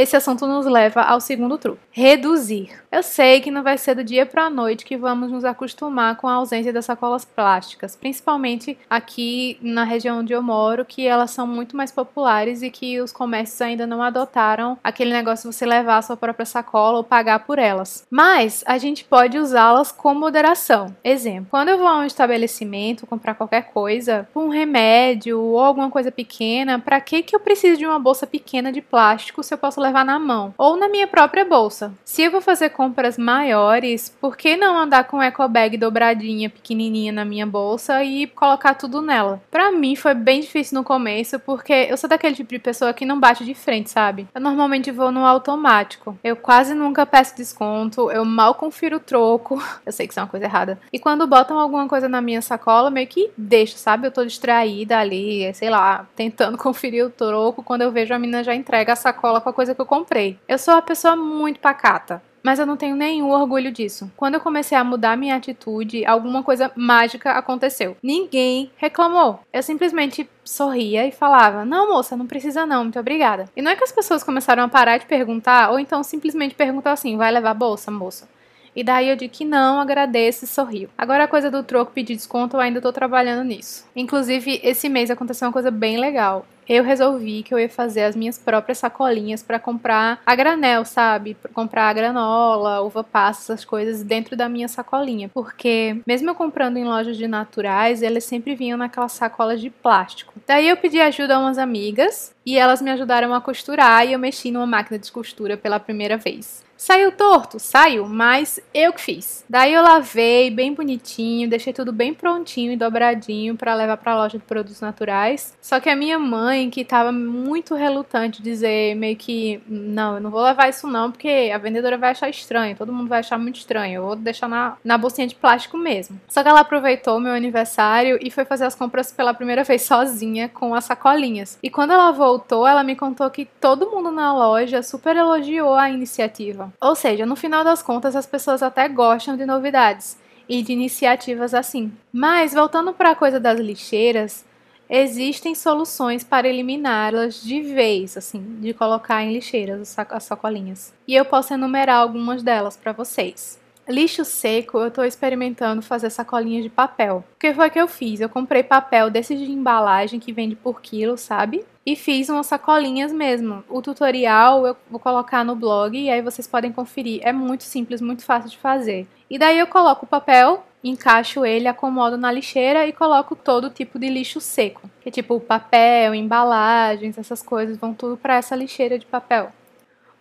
esse 0.00 0.16
assunto 0.16 0.46
nos 0.46 0.66
leva 0.66 1.02
ao 1.02 1.20
segundo 1.20 1.58
truque: 1.58 1.80
reduzir. 1.90 2.70
Eu 2.90 3.02
sei 3.02 3.40
que 3.40 3.50
não 3.50 3.62
vai 3.62 3.78
ser 3.78 3.94
do 3.94 4.02
dia 4.02 4.26
para 4.26 4.44
a 4.44 4.50
noite 4.50 4.84
que 4.84 4.96
vamos 4.96 5.30
nos 5.30 5.44
acostumar 5.44 6.16
com 6.16 6.26
a 6.26 6.34
ausência 6.34 6.72
das 6.72 6.86
sacolas 6.86 7.24
plásticas, 7.24 7.94
principalmente 7.94 8.76
aqui 8.88 9.58
na 9.60 9.84
região 9.84 10.20
onde 10.20 10.32
eu 10.32 10.42
moro, 10.42 10.84
que 10.84 11.06
elas 11.06 11.30
são 11.30 11.46
muito 11.46 11.76
mais 11.76 11.92
populares 11.92 12.62
e 12.62 12.70
que 12.70 13.00
os 13.00 13.12
comércios 13.12 13.60
ainda 13.60 13.86
não 13.86 14.02
adotaram 14.02 14.78
aquele 14.82 15.12
negócio 15.12 15.48
de 15.48 15.54
você 15.54 15.66
levar 15.66 15.98
a 15.98 16.02
sua 16.02 16.16
própria 16.16 16.46
sacola 16.46 16.98
ou 16.98 17.04
pagar 17.04 17.40
por 17.40 17.58
elas. 17.58 18.06
Mas 18.10 18.64
a 18.66 18.78
gente 18.78 19.04
pode 19.04 19.38
usá-las 19.38 19.92
com 19.92 20.14
moderação. 20.14 20.94
Exemplo: 21.04 21.48
quando 21.50 21.68
eu 21.68 21.78
vou 21.78 21.86
a 21.86 21.98
um 21.98 22.04
estabelecimento 22.04 23.06
comprar 23.06 23.34
qualquer 23.34 23.70
coisa, 23.72 24.26
um 24.34 24.48
remédio 24.48 25.40
ou 25.40 25.60
alguma 25.60 25.90
coisa 25.90 26.10
pequena, 26.10 26.78
para 26.78 27.00
que 27.00 27.22
que 27.22 27.36
eu 27.36 27.40
preciso 27.40 27.78
de 27.78 27.86
uma 27.86 27.98
bolsa 27.98 28.26
pequena 28.26 28.72
de 28.72 28.80
plástico 28.80 29.42
se 29.42 29.52
eu 29.52 29.58
posso 29.58 29.80
levar 29.80 29.89
na 29.92 30.18
mão 30.18 30.54
ou 30.56 30.76
na 30.76 30.88
minha 30.88 31.06
própria 31.06 31.44
bolsa. 31.44 31.92
Se 32.04 32.22
eu 32.22 32.30
vou 32.30 32.40
fazer 32.40 32.70
compras 32.70 33.18
maiores, 33.18 34.08
por 34.20 34.36
que 34.36 34.56
não 34.56 34.78
andar 34.78 35.04
com 35.04 35.22
eco 35.22 35.46
bag 35.48 35.76
dobradinha, 35.76 36.48
pequenininha 36.48 37.12
na 37.12 37.24
minha 37.24 37.46
bolsa 37.46 38.02
e 38.02 38.26
colocar 38.26 38.74
tudo 38.74 39.02
nela? 39.02 39.42
Para 39.50 39.70
mim 39.72 39.96
foi 39.96 40.14
bem 40.14 40.40
difícil 40.40 40.78
no 40.78 40.84
começo, 40.84 41.38
porque 41.40 41.72
eu 41.90 41.96
sou 41.96 42.08
daquele 42.08 42.34
tipo 42.34 42.50
de 42.50 42.58
pessoa 42.58 42.92
que 42.92 43.04
não 43.04 43.18
bate 43.18 43.44
de 43.44 43.54
frente, 43.54 43.90
sabe? 43.90 44.28
Eu 44.34 44.40
normalmente 44.40 44.90
vou 44.90 45.10
no 45.10 45.24
automático. 45.24 46.16
Eu 46.22 46.36
quase 46.36 46.74
nunca 46.74 47.04
peço 47.06 47.36
desconto, 47.36 48.10
eu 48.10 48.24
mal 48.24 48.54
confiro 48.54 48.96
o 48.96 49.00
troco. 49.00 49.60
Eu 49.84 49.92
sei 49.92 50.06
que 50.06 50.12
isso 50.12 50.20
é 50.20 50.22
uma 50.22 50.28
coisa 50.28 50.46
errada. 50.46 50.78
E 50.92 50.98
quando 50.98 51.26
botam 51.26 51.58
alguma 51.58 51.88
coisa 51.88 52.08
na 52.08 52.20
minha 52.20 52.42
sacola, 52.42 52.90
meio 52.90 53.06
que 53.06 53.30
deixo, 53.36 53.76
sabe? 53.76 54.06
Eu 54.06 54.12
tô 54.12 54.24
distraída 54.24 54.98
ali, 54.98 55.52
sei 55.54 55.70
lá, 55.70 56.06
tentando 56.14 56.56
conferir 56.58 57.04
o 57.04 57.10
troco. 57.10 57.62
Quando 57.62 57.82
eu 57.82 57.90
vejo 57.90 58.14
a 58.14 58.18
menina 58.18 58.44
já 58.44 58.54
entrega 58.54 58.92
a 58.92 58.96
sacola 58.96 59.40
com 59.40 59.48
a 59.48 59.52
coisa 59.52 59.69
coisa 59.70 59.74
que 59.74 59.80
eu 59.80 59.86
comprei. 59.86 60.38
Eu 60.48 60.58
sou 60.58 60.74
uma 60.74 60.82
pessoa 60.82 61.16
muito 61.16 61.60
pacata. 61.60 62.22
Mas 62.42 62.58
eu 62.58 62.64
não 62.64 62.74
tenho 62.74 62.96
nenhum 62.96 63.30
orgulho 63.30 63.70
disso. 63.70 64.10
Quando 64.16 64.36
eu 64.36 64.40
comecei 64.40 64.76
a 64.76 64.82
mudar 64.82 65.14
minha 65.14 65.36
atitude, 65.36 66.06
alguma 66.06 66.42
coisa 66.42 66.72
mágica 66.74 67.32
aconteceu. 67.32 67.98
Ninguém 68.02 68.70
reclamou. 68.78 69.40
Eu 69.52 69.62
simplesmente 69.62 70.26
sorria 70.42 71.06
e 71.06 71.12
falava: 71.12 71.66
Não, 71.66 71.90
moça, 71.90 72.16
não 72.16 72.26
precisa 72.26 72.64
não, 72.64 72.84
muito 72.84 72.98
obrigada. 72.98 73.44
E 73.54 73.60
não 73.60 73.70
é 73.70 73.76
que 73.76 73.84
as 73.84 73.92
pessoas 73.92 74.24
começaram 74.24 74.62
a 74.62 74.68
parar 74.68 74.96
de 74.96 75.04
perguntar, 75.04 75.70
ou 75.70 75.78
então 75.78 76.02
simplesmente 76.02 76.54
perguntar 76.54 76.92
assim: 76.92 77.18
Vai 77.18 77.30
levar 77.30 77.52
bolsa, 77.52 77.90
moça? 77.90 78.26
E 78.74 78.82
daí 78.82 79.10
eu 79.10 79.16
digo 79.16 79.34
que 79.34 79.44
não, 79.44 79.78
agradeço 79.78 80.46
e 80.46 80.48
sorrio. 80.48 80.88
Agora 80.96 81.24
a 81.24 81.28
coisa 81.28 81.50
do 81.50 81.62
troco 81.62 81.92
pedir 81.92 82.16
desconto, 82.16 82.56
eu 82.56 82.60
ainda 82.60 82.80
tô 82.80 82.90
trabalhando 82.90 83.44
nisso. 83.44 83.84
Inclusive, 83.94 84.60
esse 84.62 84.88
mês 84.88 85.10
aconteceu 85.10 85.46
uma 85.46 85.52
coisa 85.52 85.70
bem 85.70 85.98
legal. 85.98 86.46
Eu 86.70 86.84
resolvi 86.84 87.42
que 87.42 87.52
eu 87.52 87.58
ia 87.58 87.68
fazer 87.68 88.04
as 88.04 88.14
minhas 88.14 88.38
próprias 88.38 88.78
sacolinhas 88.78 89.42
para 89.42 89.58
comprar 89.58 90.22
a 90.24 90.36
granel, 90.36 90.84
sabe? 90.84 91.34
Pra 91.34 91.50
comprar 91.52 91.88
a 91.88 91.92
granola, 91.92 92.80
uva 92.80 93.02
passa, 93.02 93.52
essas 93.52 93.64
coisas 93.64 94.04
dentro 94.04 94.36
da 94.36 94.48
minha 94.48 94.68
sacolinha. 94.68 95.28
Porque, 95.28 96.00
mesmo 96.06 96.30
eu 96.30 96.34
comprando 96.36 96.76
em 96.76 96.84
lojas 96.84 97.16
de 97.16 97.26
naturais, 97.26 98.04
elas 98.04 98.22
sempre 98.22 98.54
vinham 98.54 98.78
naquelas 98.78 99.10
sacolas 99.10 99.60
de 99.60 99.68
plástico. 99.68 100.32
Daí 100.46 100.68
eu 100.68 100.76
pedi 100.76 101.00
ajuda 101.00 101.34
a 101.34 101.38
umas 101.40 101.58
amigas 101.58 102.32
e 102.46 102.56
elas 102.56 102.80
me 102.80 102.92
ajudaram 102.92 103.34
a 103.34 103.40
costurar 103.40 104.06
e 104.06 104.12
eu 104.12 104.18
mexi 104.20 104.52
numa 104.52 104.64
máquina 104.64 104.96
de 104.96 105.10
costura 105.10 105.56
pela 105.56 105.80
primeira 105.80 106.16
vez. 106.16 106.64
Saiu 106.80 107.12
torto? 107.12 107.58
Saiu, 107.58 108.08
mas 108.08 108.58
eu 108.72 108.90
que 108.94 109.02
fiz. 109.02 109.44
Daí 109.46 109.74
eu 109.74 109.82
lavei 109.82 110.50
bem 110.50 110.72
bonitinho, 110.72 111.46
deixei 111.46 111.74
tudo 111.74 111.92
bem 111.92 112.14
prontinho 112.14 112.72
e 112.72 112.76
dobradinho 112.76 113.54
para 113.54 113.74
levar 113.74 113.98
para 113.98 114.12
a 114.12 114.16
loja 114.16 114.38
de 114.38 114.44
produtos 114.44 114.80
naturais. 114.80 115.54
Só 115.60 115.78
que 115.78 115.90
a 115.90 115.94
minha 115.94 116.18
mãe, 116.18 116.59
que 116.68 116.80
estava 116.80 117.12
muito 117.12 117.74
relutante, 117.74 118.42
dizer 118.42 118.94
meio 118.96 119.16
que 119.16 119.62
não, 119.66 120.16
eu 120.16 120.20
não 120.20 120.30
vou 120.30 120.42
levar 120.42 120.68
isso 120.68 120.86
não, 120.86 121.10
porque 121.10 121.50
a 121.54 121.58
vendedora 121.58 121.96
vai 121.96 122.10
achar 122.10 122.28
estranho, 122.28 122.76
todo 122.76 122.92
mundo 122.92 123.08
vai 123.08 123.20
achar 123.20 123.38
muito 123.38 123.56
estranho. 123.56 123.94
Eu 123.94 124.02
vou 124.02 124.16
deixar 124.16 124.48
na, 124.48 124.76
na 124.84 124.98
bolsinha 124.98 125.26
de 125.26 125.34
plástico 125.34 125.78
mesmo. 125.78 126.20
Só 126.28 126.42
que 126.42 126.48
ela 126.48 126.60
aproveitou 126.60 127.20
meu 127.20 127.32
aniversário 127.32 128.18
e 128.20 128.30
foi 128.30 128.44
fazer 128.44 128.64
as 128.64 128.74
compras 128.74 129.12
pela 129.12 129.32
primeira 129.32 129.62
vez 129.62 129.82
sozinha 129.82 130.48
com 130.48 130.74
as 130.74 130.84
sacolinhas. 130.84 131.58
E 131.62 131.70
quando 131.70 131.92
ela 131.92 132.10
voltou, 132.10 132.66
ela 132.66 132.82
me 132.82 132.96
contou 132.96 133.30
que 133.30 133.44
todo 133.60 133.90
mundo 133.90 134.10
na 134.10 134.34
loja 134.34 134.82
super 134.82 135.16
elogiou 135.16 135.74
a 135.74 135.88
iniciativa. 135.88 136.72
Ou 136.80 136.96
seja, 136.96 137.24
no 137.24 137.36
final 137.36 137.62
das 137.62 137.82
contas, 137.82 138.16
as 138.16 138.26
pessoas 138.26 138.62
até 138.62 138.88
gostam 138.88 139.36
de 139.36 139.46
novidades 139.46 140.18
e 140.50 140.62
de 140.62 140.72
iniciativas 140.72 141.54
assim. 141.54 141.92
Mas, 142.12 142.52
voltando 142.52 142.92
para 142.92 143.12
a 143.12 143.14
coisa 143.14 143.38
das 143.38 143.60
lixeiras, 143.60 144.44
existem 144.90 145.54
soluções 145.54 146.24
para 146.24 146.48
eliminá-las 146.48 147.40
de 147.42 147.60
vez, 147.62 148.16
assim, 148.16 148.58
de 148.60 148.74
colocar 148.74 149.22
em 149.22 149.32
lixeiras 149.32 149.96
as 149.96 150.24
sacolinhas. 150.24 150.92
E 151.06 151.14
eu 151.14 151.24
posso 151.24 151.54
enumerar 151.54 151.98
algumas 151.98 152.42
delas 152.42 152.76
para 152.76 152.92
vocês. 152.92 153.59
Lixo 153.90 154.24
seco, 154.24 154.78
eu 154.78 154.86
estou 154.86 155.04
experimentando 155.04 155.82
fazer 155.82 156.10
sacolinhas 156.10 156.62
de 156.62 156.70
papel. 156.70 157.24
O 157.34 157.38
que 157.40 157.52
foi 157.52 157.68
que 157.70 157.80
eu 157.80 157.88
fiz? 157.88 158.20
Eu 158.20 158.28
comprei 158.28 158.62
papel 158.62 159.10
desses 159.10 159.36
de 159.36 159.50
embalagem 159.50 160.20
que 160.20 160.32
vende 160.32 160.54
por 160.54 160.80
quilo, 160.80 161.18
sabe? 161.18 161.64
E 161.84 161.96
fiz 161.96 162.28
umas 162.28 162.46
sacolinhas 162.46 163.12
mesmo. 163.12 163.64
O 163.68 163.82
tutorial 163.82 164.64
eu 164.64 164.76
vou 164.88 165.00
colocar 165.00 165.44
no 165.44 165.56
blog 165.56 165.98
e 165.98 166.08
aí 166.08 166.22
vocês 166.22 166.46
podem 166.46 166.70
conferir. 166.70 167.20
É 167.24 167.32
muito 167.32 167.64
simples, 167.64 168.00
muito 168.00 168.24
fácil 168.24 168.48
de 168.48 168.58
fazer. 168.58 169.08
E 169.28 169.36
daí 169.36 169.58
eu 169.58 169.66
coloco 169.66 170.04
o 170.04 170.08
papel, 170.08 170.64
encaixo 170.84 171.44
ele, 171.44 171.66
acomodo 171.66 172.16
na 172.16 172.30
lixeira 172.30 172.86
e 172.86 172.92
coloco 172.92 173.34
todo 173.34 173.70
tipo 173.70 173.98
de 173.98 174.08
lixo 174.08 174.40
seco. 174.40 174.88
Que 175.00 175.08
é 175.08 175.12
tipo 175.12 175.40
papel, 175.40 176.14
embalagens, 176.14 177.18
essas 177.18 177.42
coisas 177.42 177.76
vão 177.76 177.92
tudo 177.92 178.16
para 178.16 178.36
essa 178.36 178.54
lixeira 178.54 178.96
de 178.96 179.06
papel. 179.06 179.50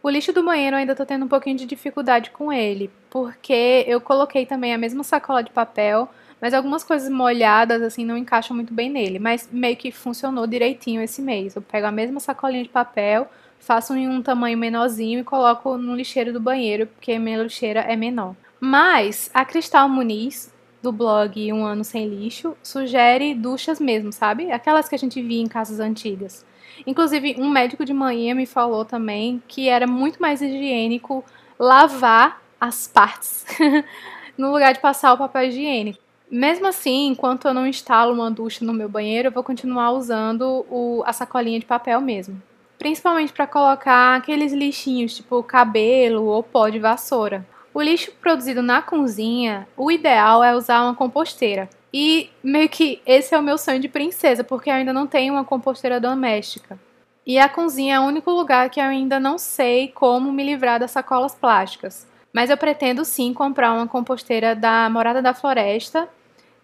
O 0.01 0.09
lixo 0.09 0.31
do 0.31 0.43
banheiro 0.43 0.75
eu 0.75 0.79
ainda 0.79 0.95
tô 0.95 1.05
tendo 1.05 1.25
um 1.25 1.27
pouquinho 1.27 1.57
de 1.57 1.65
dificuldade 1.65 2.31
com 2.31 2.53
ele, 2.53 2.89
porque 3.09 3.83
eu 3.85 3.99
coloquei 3.99 4.45
também 4.45 4.73
a 4.73 4.77
mesma 4.77 5.03
sacola 5.03 5.43
de 5.43 5.51
papel, 5.51 6.07
mas 6.39 6.53
algumas 6.53 6.85
coisas 6.85 7.09
molhadas 7.09 7.81
assim 7.81 8.05
não 8.05 8.15
encaixam 8.15 8.55
muito 8.55 8.73
bem 8.73 8.89
nele, 8.89 9.19
mas 9.19 9.49
meio 9.51 9.75
que 9.75 9.91
funcionou 9.91 10.47
direitinho 10.47 11.01
esse 11.01 11.21
mês. 11.21 11.53
Eu 11.53 11.61
pego 11.61 11.85
a 11.85 11.91
mesma 11.91 12.21
sacolinha 12.21 12.63
de 12.63 12.69
papel, 12.69 13.29
faço 13.59 13.93
em 13.93 14.07
um 14.07 14.21
tamanho 14.21 14.57
menorzinho 14.57 15.19
e 15.19 15.23
coloco 15.23 15.77
no 15.77 15.93
lixeiro 15.93 16.31
do 16.31 16.39
banheiro, 16.39 16.87
porque 16.87 17.19
minha 17.19 17.43
lixeira 17.43 17.81
é 17.81 17.97
menor. 17.97 18.35
Mas 18.57 19.29
a 19.33 19.43
Cristal 19.43 19.89
Muniz, 19.89 20.53
do 20.81 20.93
blog 20.93 21.51
Um 21.51 21.65
Ano 21.65 21.83
Sem 21.83 22.07
Lixo, 22.07 22.55
sugere 22.63 23.35
duchas 23.35 23.81
mesmo, 23.81 24.13
sabe? 24.13 24.49
Aquelas 24.49 24.87
que 24.87 24.95
a 24.95 24.99
gente 24.99 25.21
via 25.21 25.41
em 25.41 25.47
casas 25.47 25.81
antigas. 25.81 26.45
Inclusive, 26.85 27.35
um 27.37 27.49
médico 27.49 27.85
de 27.85 27.93
manhã 27.93 28.33
me 28.33 28.45
falou 28.45 28.85
também 28.85 29.41
que 29.47 29.69
era 29.69 29.87
muito 29.87 30.21
mais 30.21 30.41
higiênico 30.41 31.23
lavar 31.59 32.41
as 32.59 32.87
partes 32.87 33.45
no 34.37 34.51
lugar 34.51 34.73
de 34.73 34.79
passar 34.79 35.13
o 35.13 35.17
papel 35.17 35.43
higiênico. 35.43 35.99
Mesmo 36.31 36.67
assim, 36.67 37.07
enquanto 37.07 37.47
eu 37.47 37.53
não 37.53 37.65
instalo 37.65 38.13
uma 38.13 38.29
ducha 38.29 38.63
no 38.63 38.73
meu 38.73 38.87
banheiro, 38.87 39.29
eu 39.29 39.31
vou 39.31 39.43
continuar 39.43 39.91
usando 39.91 40.65
o, 40.69 41.01
a 41.05 41.11
sacolinha 41.11 41.59
de 41.59 41.65
papel 41.65 41.99
mesmo. 42.01 42.39
Principalmente 42.77 43.33
para 43.33 43.47
colocar 43.47 44.15
aqueles 44.15 44.53
lixinhos, 44.53 45.15
tipo 45.15 45.41
cabelo 45.41 46.25
ou 46.25 46.43
pó 46.43 46.69
de 46.69 46.77
vassoura. 46.77 47.45
O 47.73 47.81
lixo 47.81 48.11
produzido 48.21 48.61
na 48.61 48.81
cozinha, 48.81 49.67
o 49.75 49.91
ideal 49.91 50.43
é 50.43 50.55
usar 50.55 50.83
uma 50.83 50.95
composteira. 50.95 51.67
E 51.93 52.29
meio 52.43 52.69
que 52.69 53.01
esse 53.05 53.33
é 53.33 53.39
o 53.39 53.43
meu 53.43 53.57
sonho 53.57 53.79
de 53.79 53.87
princesa, 53.87 54.43
porque 54.43 54.69
eu 54.69 54.73
ainda 54.73 54.93
não 54.93 55.07
tenho 55.07 55.33
uma 55.33 55.43
composteira 55.43 55.99
doméstica. 55.99 56.79
E 57.25 57.37
a 57.37 57.49
cozinha 57.49 57.95
é 57.95 57.99
o 57.99 58.03
único 58.03 58.31
lugar 58.31 58.69
que 58.69 58.79
eu 58.79 58.85
ainda 58.85 59.19
não 59.19 59.37
sei 59.37 59.89
como 59.89 60.31
me 60.31 60.43
livrar 60.43 60.79
das 60.79 60.91
sacolas 60.91 61.35
plásticas. 61.35 62.07
Mas 62.31 62.49
eu 62.49 62.57
pretendo 62.57 63.03
sim 63.03 63.33
comprar 63.33 63.73
uma 63.73 63.87
composteira 63.87 64.55
da 64.55 64.89
Morada 64.89 65.21
da 65.21 65.33
Floresta 65.33 66.07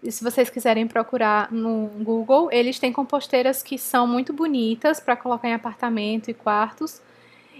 e 0.06 0.12
se 0.12 0.24
vocês 0.24 0.52
quiserem 0.52 0.88
procurar 0.88 1.52
no 1.52 1.88
Google, 2.00 2.50
eles 2.52 2.78
têm 2.78 2.94
composteiras 2.94 3.64
que 3.64 3.76
são 3.76 4.06
muito 4.06 4.32
bonitas 4.32 5.00
para 5.00 5.16
colocar 5.16 5.50
em 5.50 5.54
apartamento 5.54 6.30
e 6.30 6.34
quartos. 6.34 7.02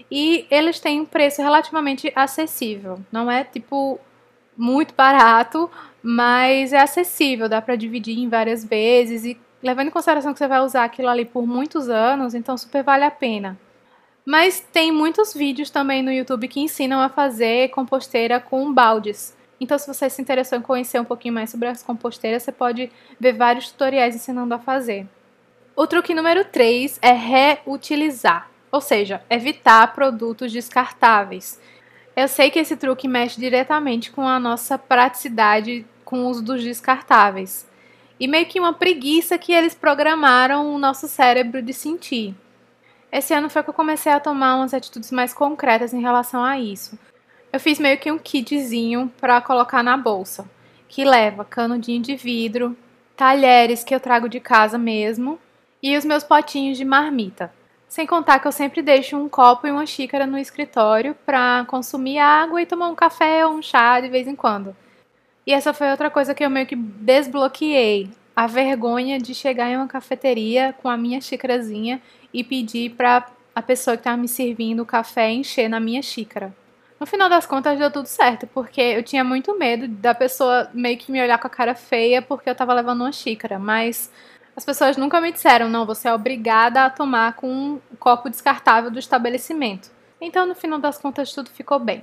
E 0.08 0.46
eles 0.48 0.78
têm 0.78 1.00
um 1.00 1.04
preço 1.04 1.42
relativamente 1.42 2.12
acessível. 2.14 3.00
Não 3.10 3.28
é 3.28 3.42
tipo 3.42 3.98
muito 4.56 4.94
barato, 4.94 5.68
mas 6.08 6.72
é 6.72 6.78
acessível, 6.78 7.48
dá 7.48 7.60
para 7.60 7.74
dividir 7.74 8.16
em 8.16 8.28
várias 8.28 8.64
vezes 8.64 9.24
e 9.24 9.36
levando 9.60 9.88
em 9.88 9.90
consideração 9.90 10.32
que 10.32 10.38
você 10.38 10.46
vai 10.46 10.60
usar 10.60 10.84
aquilo 10.84 11.08
ali 11.08 11.24
por 11.24 11.44
muitos 11.44 11.88
anos, 11.88 12.32
então 12.32 12.56
super 12.56 12.84
vale 12.84 13.02
a 13.02 13.10
pena. 13.10 13.58
Mas 14.24 14.60
tem 14.60 14.92
muitos 14.92 15.34
vídeos 15.34 15.68
também 15.68 16.04
no 16.04 16.12
YouTube 16.12 16.46
que 16.46 16.60
ensinam 16.60 17.00
a 17.00 17.08
fazer 17.08 17.70
composteira 17.70 18.38
com 18.38 18.72
baldes. 18.72 19.36
Então, 19.60 19.76
se 19.76 19.92
você 19.92 20.08
se 20.08 20.22
interessou 20.22 20.56
em 20.56 20.62
conhecer 20.62 21.00
um 21.00 21.04
pouquinho 21.04 21.34
mais 21.34 21.50
sobre 21.50 21.66
as 21.66 21.82
composteiras, 21.82 22.44
você 22.44 22.52
pode 22.52 22.88
ver 23.18 23.32
vários 23.32 23.72
tutoriais 23.72 24.14
ensinando 24.14 24.54
a 24.54 24.60
fazer. 24.60 25.08
O 25.74 25.88
truque 25.88 26.14
número 26.14 26.44
3 26.44 27.00
é 27.02 27.10
reutilizar, 27.10 28.48
ou 28.70 28.80
seja, 28.80 29.22
evitar 29.28 29.92
produtos 29.92 30.52
descartáveis. 30.52 31.60
Eu 32.14 32.28
sei 32.28 32.48
que 32.48 32.60
esse 32.60 32.76
truque 32.76 33.08
mexe 33.08 33.40
diretamente 33.40 34.12
com 34.12 34.22
a 34.22 34.38
nossa 34.38 34.78
praticidade 34.78 35.84
com 36.06 36.20
o 36.20 36.28
uso 36.28 36.42
dos 36.42 36.62
descartáveis. 36.62 37.66
E 38.18 38.26
meio 38.26 38.46
que 38.46 38.58
uma 38.58 38.72
preguiça 38.72 39.36
que 39.36 39.52
eles 39.52 39.74
programaram 39.74 40.74
o 40.74 40.78
nosso 40.78 41.06
cérebro 41.06 41.60
de 41.60 41.74
sentir. 41.74 42.34
Esse 43.12 43.34
ano 43.34 43.50
foi 43.50 43.62
que 43.62 43.68
eu 43.68 43.74
comecei 43.74 44.10
a 44.10 44.20
tomar 44.20 44.56
umas 44.56 44.72
atitudes 44.72 45.10
mais 45.10 45.34
concretas 45.34 45.92
em 45.92 46.00
relação 46.00 46.42
a 46.42 46.58
isso. 46.58 46.98
Eu 47.52 47.60
fiz 47.60 47.78
meio 47.78 47.98
que 47.98 48.10
um 48.10 48.18
kitzinho 48.18 49.12
para 49.20 49.40
colocar 49.40 49.82
na 49.82 49.96
bolsa, 49.96 50.48
que 50.88 51.04
leva 51.04 51.44
canudinho 51.44 52.02
de 52.02 52.16
vidro, 52.16 52.76
talheres 53.16 53.82
que 53.82 53.94
eu 53.94 54.00
trago 54.00 54.28
de 54.28 54.38
casa 54.40 54.78
mesmo 54.78 55.38
e 55.82 55.96
os 55.96 56.04
meus 56.04 56.22
potinhos 56.22 56.78
de 56.78 56.84
marmita. 56.84 57.52
Sem 57.88 58.06
contar 58.06 58.38
que 58.38 58.46
eu 58.46 58.52
sempre 58.52 58.82
deixo 58.82 59.16
um 59.16 59.28
copo 59.28 59.66
e 59.66 59.70
uma 59.70 59.86
xícara 59.86 60.26
no 60.26 60.38
escritório 60.38 61.16
para 61.26 61.64
consumir 61.66 62.18
água 62.18 62.62
e 62.62 62.66
tomar 62.66 62.88
um 62.88 62.94
café 62.94 63.44
ou 63.46 63.54
um 63.54 63.62
chá 63.62 64.00
de 64.00 64.08
vez 64.08 64.28
em 64.28 64.36
quando. 64.36 64.76
E 65.46 65.52
essa 65.52 65.72
foi 65.72 65.90
outra 65.90 66.10
coisa 66.10 66.34
que 66.34 66.44
eu 66.44 66.50
meio 66.50 66.66
que 66.66 66.74
desbloqueei. 66.74 68.10
A 68.34 68.46
vergonha 68.46 69.18
de 69.18 69.34
chegar 69.34 69.70
em 69.70 69.76
uma 69.76 69.86
cafeteria 69.86 70.74
com 70.82 70.88
a 70.88 70.96
minha 70.96 71.20
xícarazinha 71.20 72.02
e 72.34 72.42
pedir 72.42 72.90
para 72.90 73.26
a 73.54 73.62
pessoa 73.62 73.96
que 73.96 74.00
estava 74.00 74.16
me 74.16 74.28
servindo 74.28 74.82
o 74.82 74.86
café 74.86 75.30
encher 75.30 75.68
na 75.68 75.80
minha 75.80 76.02
xícara. 76.02 76.54
No 76.98 77.06
final 77.06 77.28
das 77.28 77.46
contas 77.46 77.78
deu 77.78 77.90
tudo 77.90 78.06
certo, 78.06 78.46
porque 78.48 78.80
eu 78.80 79.02
tinha 79.02 79.22
muito 79.22 79.56
medo 79.58 79.86
da 79.86 80.14
pessoa 80.14 80.68
meio 80.74 80.98
que 80.98 81.12
me 81.12 81.22
olhar 81.22 81.38
com 81.38 81.46
a 81.46 81.50
cara 81.50 81.74
feia 81.74 82.20
porque 82.20 82.50
eu 82.50 82.54
tava 82.54 82.74
levando 82.74 83.02
uma 83.02 83.12
xícara, 83.12 83.58
mas 83.58 84.10
as 84.56 84.64
pessoas 84.64 84.96
nunca 84.96 85.20
me 85.20 85.30
disseram, 85.30 85.68
não, 85.68 85.86
você 85.86 86.08
é 86.08 86.12
obrigada 86.12 86.84
a 86.84 86.90
tomar 86.90 87.34
com 87.34 87.48
um 87.48 87.80
copo 87.98 88.28
descartável 88.28 88.90
do 88.90 88.98
estabelecimento. 88.98 89.90
Então, 90.20 90.46
no 90.46 90.54
final 90.54 90.78
das 90.78 90.98
contas, 90.98 91.32
tudo 91.32 91.50
ficou 91.50 91.78
bem. 91.78 92.02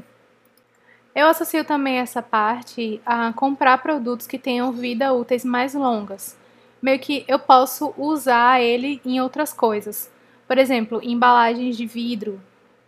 Eu 1.15 1.27
associo 1.27 1.63
também 1.63 1.97
essa 1.97 2.23
parte 2.23 2.99
a 3.05 3.31
comprar 3.33 3.77
produtos 3.77 4.25
que 4.25 4.39
tenham 4.39 4.71
vida 4.71 5.13
úteis 5.13 5.45
mais 5.45 5.75
longas. 5.75 6.35
Meio 6.81 6.99
que 6.99 7.23
eu 7.27 7.37
posso 7.37 7.93
usar 7.97 8.61
ele 8.61 8.99
em 9.05 9.21
outras 9.21 9.53
coisas. 9.53 10.11
Por 10.47 10.57
exemplo, 10.57 10.99
embalagens 11.03 11.77
de 11.77 11.85
vidro, 11.85 12.41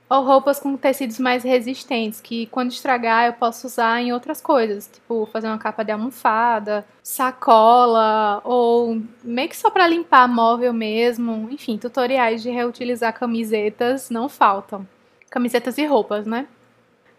ou 0.09 0.23
roupas 0.23 0.59
com 0.59 0.75
tecidos 0.75 1.19
mais 1.19 1.43
resistentes, 1.43 2.21
que 2.21 2.47
quando 2.47 2.71
estragar 2.71 3.27
eu 3.27 3.33
posso 3.33 3.67
usar 3.67 4.01
em 4.01 4.13
outras 4.13 4.41
coisas, 4.41 4.89
tipo 4.91 5.27
fazer 5.31 5.47
uma 5.47 5.57
capa 5.57 5.83
de 5.83 5.91
almofada, 5.91 6.85
sacola, 7.03 8.41
ou 8.43 9.01
meio 9.23 9.49
que 9.49 9.57
só 9.57 9.69
para 9.69 9.87
limpar 9.87 10.27
móvel 10.27 10.73
mesmo. 10.73 11.47
Enfim, 11.51 11.77
tutoriais 11.77 12.41
de 12.41 12.49
reutilizar 12.49 13.13
camisetas 13.13 14.09
não 14.09 14.27
faltam. 14.29 14.87
Camisetas 15.29 15.77
e 15.77 15.85
roupas, 15.85 16.25
né? 16.25 16.47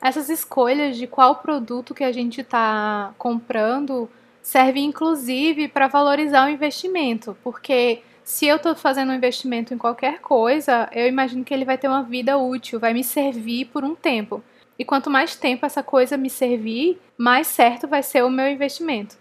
Essas 0.00 0.28
escolhas 0.28 0.96
de 0.96 1.06
qual 1.06 1.36
produto 1.36 1.94
que 1.94 2.04
a 2.04 2.12
gente 2.12 2.40
está 2.40 3.14
comprando 3.18 4.08
servem 4.42 4.84
inclusive 4.84 5.68
para 5.68 5.88
valorizar 5.88 6.46
o 6.46 6.50
investimento, 6.50 7.36
porque 7.42 8.02
se 8.22 8.46
eu 8.46 8.56
estou 8.56 8.74
fazendo 8.74 9.10
um 9.10 9.14
investimento 9.14 9.72
em 9.72 9.78
qualquer 9.78 10.20
coisa, 10.20 10.88
eu 10.92 11.06
imagino 11.06 11.44
que 11.44 11.54
ele 11.54 11.64
vai 11.64 11.78
ter 11.78 11.88
uma 11.88 12.02
vida 12.02 12.36
útil, 12.36 12.78
vai 12.78 12.92
me 12.92 13.02
servir 13.04 13.66
por 13.66 13.84
um 13.84 13.94
tempo. 13.94 14.42
E 14.78 14.84
quanto 14.84 15.10
mais 15.10 15.36
tempo 15.36 15.64
essa 15.64 15.82
coisa 15.82 16.16
me 16.16 16.28
servir, 16.28 17.00
mais 17.16 17.46
certo 17.46 17.88
vai 17.88 18.02
ser 18.02 18.24
o 18.24 18.30
meu 18.30 18.48
investimento. 18.48 19.16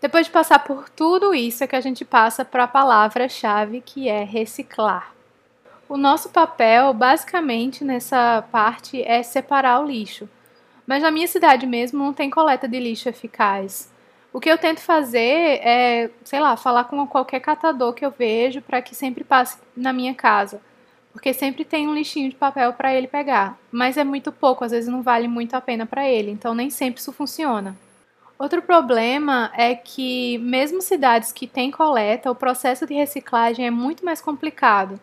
Depois 0.00 0.26
de 0.26 0.32
passar 0.32 0.60
por 0.60 0.88
tudo 0.88 1.34
isso, 1.34 1.62
é 1.62 1.66
que 1.66 1.76
a 1.76 1.80
gente 1.80 2.04
passa 2.04 2.44
para 2.44 2.64
a 2.64 2.68
palavra-chave 2.68 3.80
que 3.80 4.08
é 4.08 4.24
reciclar. 4.24 5.12
O 5.88 5.96
nosso 5.96 6.28
papel, 6.28 6.92
basicamente, 6.92 7.82
nessa 7.82 8.44
parte 8.52 9.02
é 9.02 9.22
separar 9.22 9.80
o 9.80 9.86
lixo. 9.86 10.28
Mas 10.86 11.02
na 11.02 11.10
minha 11.10 11.26
cidade 11.26 11.66
mesmo 11.66 12.04
não 12.04 12.12
tem 12.12 12.28
coleta 12.28 12.68
de 12.68 12.78
lixo 12.78 13.08
eficaz. 13.08 13.90
O 14.30 14.38
que 14.38 14.50
eu 14.50 14.58
tento 14.58 14.80
fazer 14.80 15.60
é, 15.62 16.10
sei 16.24 16.40
lá, 16.40 16.58
falar 16.58 16.84
com 16.84 17.06
qualquer 17.06 17.40
catador 17.40 17.94
que 17.94 18.04
eu 18.04 18.10
vejo 18.10 18.60
para 18.60 18.82
que 18.82 18.94
sempre 18.94 19.24
passe 19.24 19.58
na 19.74 19.90
minha 19.90 20.14
casa. 20.14 20.60
Porque 21.10 21.32
sempre 21.32 21.64
tem 21.64 21.88
um 21.88 21.94
lixinho 21.94 22.28
de 22.28 22.36
papel 22.36 22.74
para 22.74 22.94
ele 22.94 23.08
pegar. 23.08 23.58
Mas 23.72 23.96
é 23.96 24.04
muito 24.04 24.30
pouco, 24.30 24.64
às 24.64 24.72
vezes 24.72 24.90
não 24.90 25.00
vale 25.00 25.26
muito 25.26 25.54
a 25.54 25.60
pena 25.60 25.86
para 25.86 26.06
ele, 26.06 26.30
então 26.30 26.54
nem 26.54 26.68
sempre 26.68 27.00
isso 27.00 27.12
funciona. 27.14 27.74
Outro 28.38 28.60
problema 28.60 29.50
é 29.56 29.74
que, 29.74 30.38
mesmo 30.38 30.82
cidades 30.82 31.32
que 31.32 31.46
têm 31.46 31.70
coleta, 31.70 32.30
o 32.30 32.34
processo 32.34 32.86
de 32.86 32.94
reciclagem 32.94 33.66
é 33.66 33.70
muito 33.70 34.04
mais 34.04 34.20
complicado, 34.20 35.00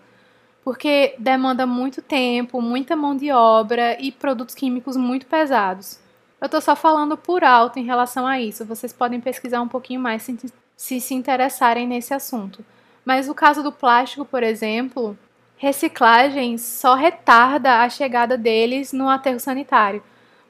porque 0.65 1.13
demanda 1.19 1.67
muito 1.67 2.01
tempo, 2.01 2.59
muita 2.59 2.95
mão 2.95 3.15
de 3.15 3.31
obra 3.31 3.95
e 4.01 4.11
produtos 4.11 4.55
químicos 4.55 4.97
muito 4.97 5.27
pesados. 5.27 5.99
Eu 6.41 6.47
estou 6.47 6.59
só 6.59 6.75
falando 6.75 7.15
por 7.15 7.43
alto 7.43 7.77
em 7.77 7.85
relação 7.85 8.25
a 8.25 8.41
isso. 8.41 8.65
Vocês 8.65 8.91
podem 8.91 9.21
pesquisar 9.21 9.61
um 9.61 9.67
pouquinho 9.67 9.99
mais 9.99 10.23
se, 10.23 10.35
se 10.75 10.99
se 10.99 11.13
interessarem 11.13 11.87
nesse 11.87 12.15
assunto. 12.15 12.65
Mas 13.05 13.29
o 13.29 13.35
caso 13.35 13.61
do 13.61 13.71
plástico, 13.71 14.25
por 14.25 14.41
exemplo, 14.41 15.15
reciclagem 15.55 16.57
só 16.57 16.95
retarda 16.95 17.83
a 17.83 17.89
chegada 17.89 18.35
deles 18.35 18.91
no 18.91 19.07
aterro 19.07 19.39
sanitário, 19.39 20.01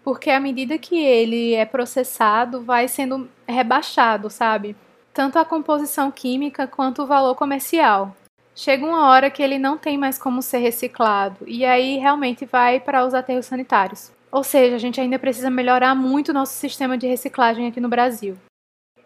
porque 0.02 0.30
à 0.30 0.40
medida 0.40 0.78
que 0.78 0.98
ele 0.98 1.54
é 1.54 1.66
processado, 1.66 2.62
vai 2.62 2.88
sendo 2.88 3.30
rebaixado, 3.46 4.30
sabe? 4.30 4.78
Tanto 5.14 5.38
a 5.38 5.44
composição 5.44 6.10
química 6.10 6.66
quanto 6.66 7.04
o 7.04 7.06
valor 7.06 7.36
comercial. 7.36 8.16
Chega 8.58 8.86
uma 8.86 9.10
hora 9.10 9.30
que 9.30 9.44
ele 9.44 9.60
não 9.60 9.78
tem 9.78 9.98
mais 9.98 10.18
como 10.18 10.42
ser 10.42 10.60
reciclado, 10.60 11.40
e 11.46 11.66
aí 11.66 11.98
realmente 11.98 12.46
vai 12.46 12.80
para 12.80 13.06
os 13.06 13.14
aterros 13.14 13.48
sanitários. 13.48 14.14
Ou 14.32 14.46
seja, 14.46 14.78
a 14.78 14.80
gente 14.80 15.00
ainda 15.00 15.20
precisa 15.20 15.50
melhorar 15.50 15.94
muito 15.94 16.30
o 16.30 16.34
nosso 16.34 16.54
sistema 16.54 16.98
de 16.98 17.06
reciclagem 17.06 17.68
aqui 17.68 17.82
no 17.82 17.90
Brasil. 17.90 18.38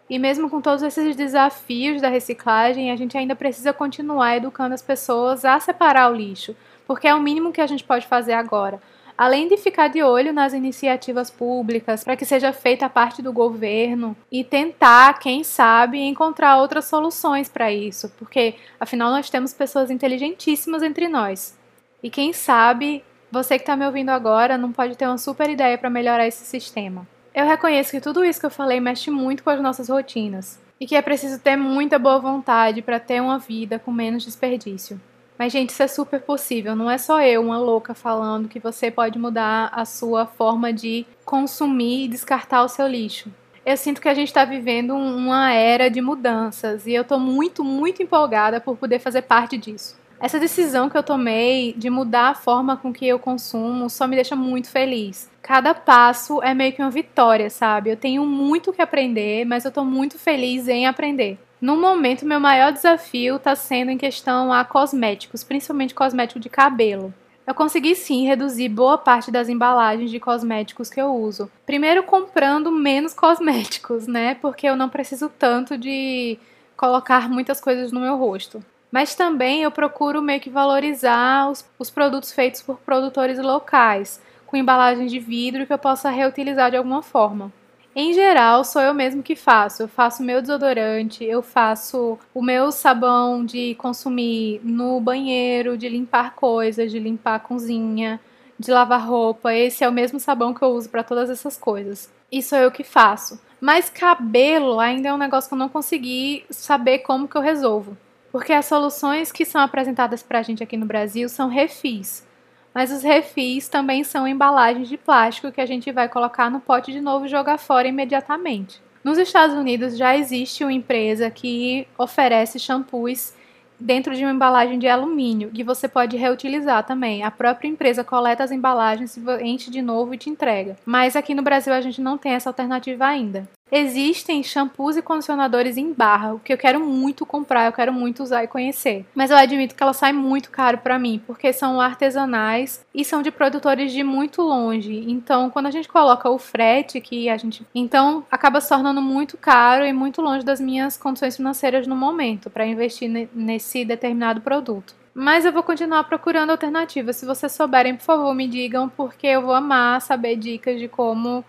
E 0.08 0.20
mesmo 0.20 0.52
com 0.52 0.62
todos 0.62 0.84
esses 0.84 1.16
desafios 1.16 2.00
da 2.00 2.10
reciclagem, 2.10 2.92
a 2.92 2.96
gente 2.96 3.18
ainda 3.18 3.36
precisa 3.36 3.74
continuar 3.74 4.38
educando 4.38 4.76
as 4.76 4.84
pessoas 4.84 5.44
a 5.44 5.60
separar 5.60 6.12
o 6.12 6.16
lixo, 6.16 6.56
porque 6.86 7.08
é 7.08 7.16
o 7.16 7.20
mínimo 7.20 7.52
que 7.52 7.62
a 7.62 7.68
gente 7.68 7.84
pode 7.84 8.06
fazer 8.06 8.34
agora. 8.34 8.80
Além 9.20 9.50
de 9.50 9.58
ficar 9.58 9.90
de 9.90 10.02
olho 10.02 10.32
nas 10.32 10.54
iniciativas 10.54 11.30
públicas 11.30 12.06
para 12.06 12.16
que 12.16 12.24
seja 12.24 12.54
feita 12.54 12.86
a 12.86 12.90
parte 12.90 13.22
do 13.22 13.34
governo 13.34 14.16
e 14.32 14.46
tentar, 14.46 15.20
quem 15.20 15.44
sabe, 15.44 16.00
encontrar 16.00 16.56
outras 16.56 16.86
soluções 16.86 17.50
para 17.50 17.70
isso, 17.70 18.10
porque 18.18 18.56
afinal 18.80 19.12
nós 19.12 19.30
temos 19.30 19.54
pessoas 19.54 19.92
inteligentíssimas 19.92 20.82
entre 20.82 21.10
nós. 21.10 21.60
E 22.02 22.10
quem 22.10 22.32
sabe 22.32 23.04
você 23.30 23.58
que 23.58 23.64
está 23.64 23.76
me 23.76 23.86
ouvindo 23.86 24.08
agora 24.08 24.58
não 24.58 24.72
pode 24.72 24.96
ter 24.96 25.06
uma 25.06 25.18
super 25.18 25.50
ideia 25.50 25.78
para 25.78 25.90
melhorar 25.90 26.26
esse 26.26 26.46
sistema. 26.46 27.06
Eu 27.36 27.46
reconheço 27.46 27.92
que 27.92 28.00
tudo 28.00 28.24
isso 28.24 28.40
que 28.40 28.46
eu 28.46 28.50
falei 28.50 28.80
mexe 28.80 29.12
muito 29.12 29.44
com 29.44 29.50
as 29.50 29.60
nossas 29.60 29.90
rotinas 29.90 30.58
e 30.80 30.88
que 30.88 30.96
é 30.96 31.02
preciso 31.02 31.42
ter 31.42 31.58
muita 31.58 32.00
boa 32.00 32.20
vontade 32.20 32.82
para 32.82 33.02
ter 33.02 33.22
uma 33.22 33.38
vida 33.38 33.80
com 33.80 33.92
menos 33.92 34.24
desperdício. 34.24 34.98
Mas, 35.40 35.54
gente, 35.54 35.70
isso 35.70 35.82
é 35.82 35.88
super 35.88 36.20
possível. 36.20 36.76
Não 36.76 36.92
é 36.92 36.98
só 36.98 37.22
eu, 37.22 37.42
uma 37.42 37.58
louca, 37.58 37.94
falando 37.94 38.50
que 38.50 38.60
você 38.60 38.92
pode 38.92 39.18
mudar 39.18 39.72
a 39.74 39.86
sua 39.86 40.26
forma 40.26 40.74
de 40.74 41.06
consumir 41.24 42.04
e 42.04 42.08
descartar 42.10 42.62
o 42.62 42.68
seu 42.68 42.86
lixo. 42.86 43.32
Eu 43.66 43.78
sinto 43.78 44.02
que 44.02 44.10
a 44.10 44.14
gente 44.14 44.28
está 44.28 44.44
vivendo 44.44 44.94
uma 44.94 45.54
era 45.54 45.90
de 45.90 46.02
mudanças 46.02 46.86
e 46.86 46.94
eu 46.94 47.04
estou 47.04 47.18
muito, 47.18 47.64
muito 47.64 48.04
empolgada 48.04 48.60
por 48.60 48.76
poder 48.76 49.00
fazer 49.00 49.22
parte 49.22 49.58
disso. 49.58 49.98
Essa 50.20 50.42
decisão 50.42 50.90
que 50.90 50.98
eu 50.98 51.04
tomei 51.04 51.74
de 51.78 51.90
mudar 51.90 52.32
a 52.32 52.36
forma 52.36 52.76
com 52.76 52.92
que 52.92 53.08
eu 53.08 53.18
consumo 53.18 53.90
só 53.90 54.06
me 54.08 54.18
deixa 54.18 54.36
muito 54.36 54.70
feliz. 54.70 55.32
Cada 55.42 55.74
passo 55.74 56.44
é 56.44 56.54
meio 56.54 56.74
que 56.74 56.82
uma 56.82 56.92
vitória, 56.92 57.50
sabe? 57.50 57.92
Eu 57.92 57.96
tenho 57.96 58.26
muito 58.26 58.74
que 58.74 58.82
aprender, 58.82 59.46
mas 59.46 59.64
eu 59.64 59.72
tô 59.72 59.86
muito 59.86 60.20
feliz 60.20 60.68
em 60.68 60.86
aprender. 60.86 61.40
No 61.62 61.76
momento, 61.76 62.26
meu 62.26 62.40
maior 62.40 62.72
desafio 62.72 63.36
está 63.36 63.54
sendo 63.54 63.92
em 63.92 63.98
questão 63.98 64.54
a 64.54 64.64
cosméticos, 64.64 65.44
principalmente 65.44 65.94
cosmético 65.94 66.40
de 66.40 66.48
cabelo. 66.48 67.14
Eu 67.46 67.54
consegui 67.54 67.96
sim 67.96 68.26
reduzir 68.26 68.70
boa 68.70 68.98
parte 68.98 69.30
das 69.30 69.50
embalagens 69.50 70.10
de 70.10 70.20
cosméticos 70.22 70.90
que 70.90 71.02
eu 71.02 71.14
uso. 71.14 71.52
Primeiro 71.66 72.04
comprando 72.04 72.72
menos 72.72 73.12
cosméticos, 73.16 74.08
né? 74.08 74.36
Porque 74.36 74.68
eu 74.68 74.78
não 74.78 74.88
preciso 74.88 75.28
tanto 75.28 75.78
de 75.78 76.40
colocar 76.78 77.28
muitas 77.28 77.60
coisas 77.60 77.92
no 77.92 78.00
meu 78.00 78.16
rosto. 78.16 78.64
Mas 78.90 79.14
também 79.14 79.64
eu 79.64 79.72
procuro 79.72 80.22
meio 80.22 80.40
que 80.40 80.50
valorizar 80.50 81.50
os, 81.50 81.66
os 81.78 81.90
produtos 81.90 82.32
feitos 82.32 82.62
por 82.62 82.78
produtores 82.78 83.38
locais, 83.38 84.22
com 84.48 84.56
embalagem 84.56 85.08
de 85.08 85.20
vidro 85.20 85.66
que 85.66 85.74
eu 85.74 85.78
possa 85.78 86.10
reutilizar 86.10 86.72
de 86.72 86.78
alguma 86.78 87.02
forma. 87.02 87.52
Em 87.96 88.14
geral, 88.14 88.64
sou 88.64 88.82
eu 88.82 88.94
mesmo 88.94 89.24
que 89.24 89.36
faço. 89.36 89.84
Eu 89.84 89.88
faço 89.88 90.24
meu 90.24 90.42
desodorante, 90.42 91.24
eu 91.24 91.42
faço 91.42 92.18
o 92.34 92.42
meu 92.42 92.72
sabão 92.72 93.44
de 93.44 93.76
consumir 93.76 94.62
no 94.64 95.00
banheiro, 95.02 95.78
de 95.78 95.90
limpar 95.90 96.36
coisas, 96.36 96.92
de 96.92 97.00
limpar 97.00 97.36
a 97.36 97.40
cozinha, 97.40 98.20
de 98.60 98.72
lavar 98.72 99.08
roupa. 99.08 99.54
Esse 99.54 99.84
é 99.84 99.90
o 99.90 99.92
mesmo 99.92 100.20
sabão 100.20 100.54
que 100.54 100.62
eu 100.62 100.70
uso 100.70 100.90
para 100.90 101.04
todas 101.04 101.30
essas 101.30 101.58
coisas. 101.58 102.12
Isso 102.32 102.54
é 102.56 102.64
eu 102.64 102.72
que 102.72 102.84
faço. 102.84 103.40
Mas 103.60 103.90
cabelo 103.90 104.80
ainda 104.80 105.10
é 105.10 105.14
um 105.14 105.18
negócio 105.18 105.50
que 105.50 105.54
eu 105.54 105.60
não 105.60 105.68
consegui 105.68 106.46
saber 106.50 107.00
como 107.00 107.28
que 107.28 107.36
eu 107.36 107.42
resolvo. 107.42 107.98
Porque 108.32 108.54
as 108.54 108.66
soluções 108.66 109.32
que 109.32 109.44
são 109.44 109.60
apresentadas 109.60 110.22
para 110.22 110.40
a 110.40 110.44
gente 110.44 110.64
aqui 110.64 110.78
no 110.78 110.86
Brasil 110.86 111.28
são 111.28 111.50
refis. 111.50 112.24
Mas 112.74 112.92
os 112.92 113.04
refis 113.04 113.68
também 113.68 114.04
são 114.04 114.28
embalagens 114.28 114.88
de 114.88 114.98
plástico 114.98 115.52
que 115.52 115.62
a 115.62 115.66
gente 115.66 115.92
vai 115.92 116.08
colocar 116.08 116.50
no 116.50 116.60
pote 116.60 116.92
de 116.92 117.02
novo 117.02 117.26
e 117.26 117.30
jogar 117.30 117.58
fora 117.58 117.88
imediatamente. 117.88 118.82
Nos 119.04 119.18
Estados 119.18 119.56
Unidos 119.56 119.98
já 119.98 120.16
existe 120.16 120.64
uma 120.64 120.74
empresa 120.74 121.30
que 121.32 121.88
oferece 121.98 122.60
shampoos 122.60 123.34
dentro 123.80 124.14
de 124.14 124.24
uma 124.24 124.34
embalagem 124.34 124.78
de 124.78 124.88
alumínio, 124.88 125.52
que 125.52 125.64
você 125.64 125.88
pode 125.88 126.18
reutilizar 126.18 126.86
também. 126.86 127.24
A 127.24 127.32
própria 127.32 127.70
empresa 127.70 128.04
coleta 128.04 128.44
as 128.44 128.52
embalagens, 128.52 129.18
enche 129.42 129.72
de 129.72 129.82
novo 129.82 130.14
e 130.14 130.18
te 130.18 130.30
entrega. 130.30 130.76
Mas 130.86 131.16
aqui 131.16 131.34
no 131.34 131.42
Brasil 131.42 131.74
a 131.74 131.80
gente 131.80 132.02
não 132.02 132.18
tem 132.18 132.34
essa 132.34 132.50
alternativa 132.50 133.06
ainda. 133.06 133.48
Existem 133.72 134.42
shampoos 134.42 134.98
e 134.98 135.02
condicionadores 135.02 135.78
em 135.78 135.94
barra, 135.94 136.34
o 136.34 136.40
que 136.40 136.52
eu 136.52 136.58
quero 136.58 136.80
muito 136.80 137.26
comprar, 137.26 137.66
eu 137.66 137.72
quero 137.72 137.94
muito 137.94 138.24
usar 138.24 138.44
e 138.44 138.48
conhecer. 138.48 139.06
Mas 139.14 139.30
eu 139.30 139.38
admito 139.38 139.76
que 139.76 139.84
ela 139.84 139.94
sai 139.94 140.12
muito 140.12 140.50
caro 140.50 140.80
para 140.80 140.98
mim, 140.98 141.22
porque 141.26 141.54
são 141.54 141.80
artesanais 141.80 142.86
e 142.94 143.06
são 143.06 143.22
de 143.22 143.32
produtores 143.32 143.92
de 143.92 144.04
muito 144.04 144.42
longe. 144.42 145.06
Então, 145.08 145.50
quando 145.50 145.68
a 145.68 145.72
gente 145.72 145.88
coloca 145.88 146.30
o 146.30 146.40
frete 146.40 147.00
que 147.00 147.30
a 147.30 147.38
gente, 147.38 147.66
então 147.74 148.26
acaba 148.32 148.60
se 148.60 148.70
tornando 148.70 149.02
muito 149.02 149.38
caro 149.38 149.86
e 149.86 149.94
muito 149.94 150.22
longe 150.22 150.44
das 150.44 150.60
minhas 150.60 150.98
condições 150.98 151.38
financeiras 151.38 151.86
no 151.86 151.96
momento 151.96 152.50
para 152.50 152.66
investir 152.66 153.30
nesse 153.34 153.86
determinado 153.86 154.42
produto. 154.42 154.96
Mas 155.14 155.44
eu 155.44 155.52
vou 155.52 155.64
continuar 155.64 156.04
procurando 156.06 156.52
alternativas. 156.52 157.18
Se 157.18 157.26
vocês 157.26 157.52
souberem, 157.52 157.96
por 157.96 158.04
favor, 158.04 158.34
me 158.34 158.48
digam, 158.48 158.88
porque 158.88 159.28
eu 159.28 159.42
vou 159.42 159.54
amar 159.54 160.02
saber 160.02 160.38
dicas 160.38 160.80
de 160.80 160.88
como 160.88 161.44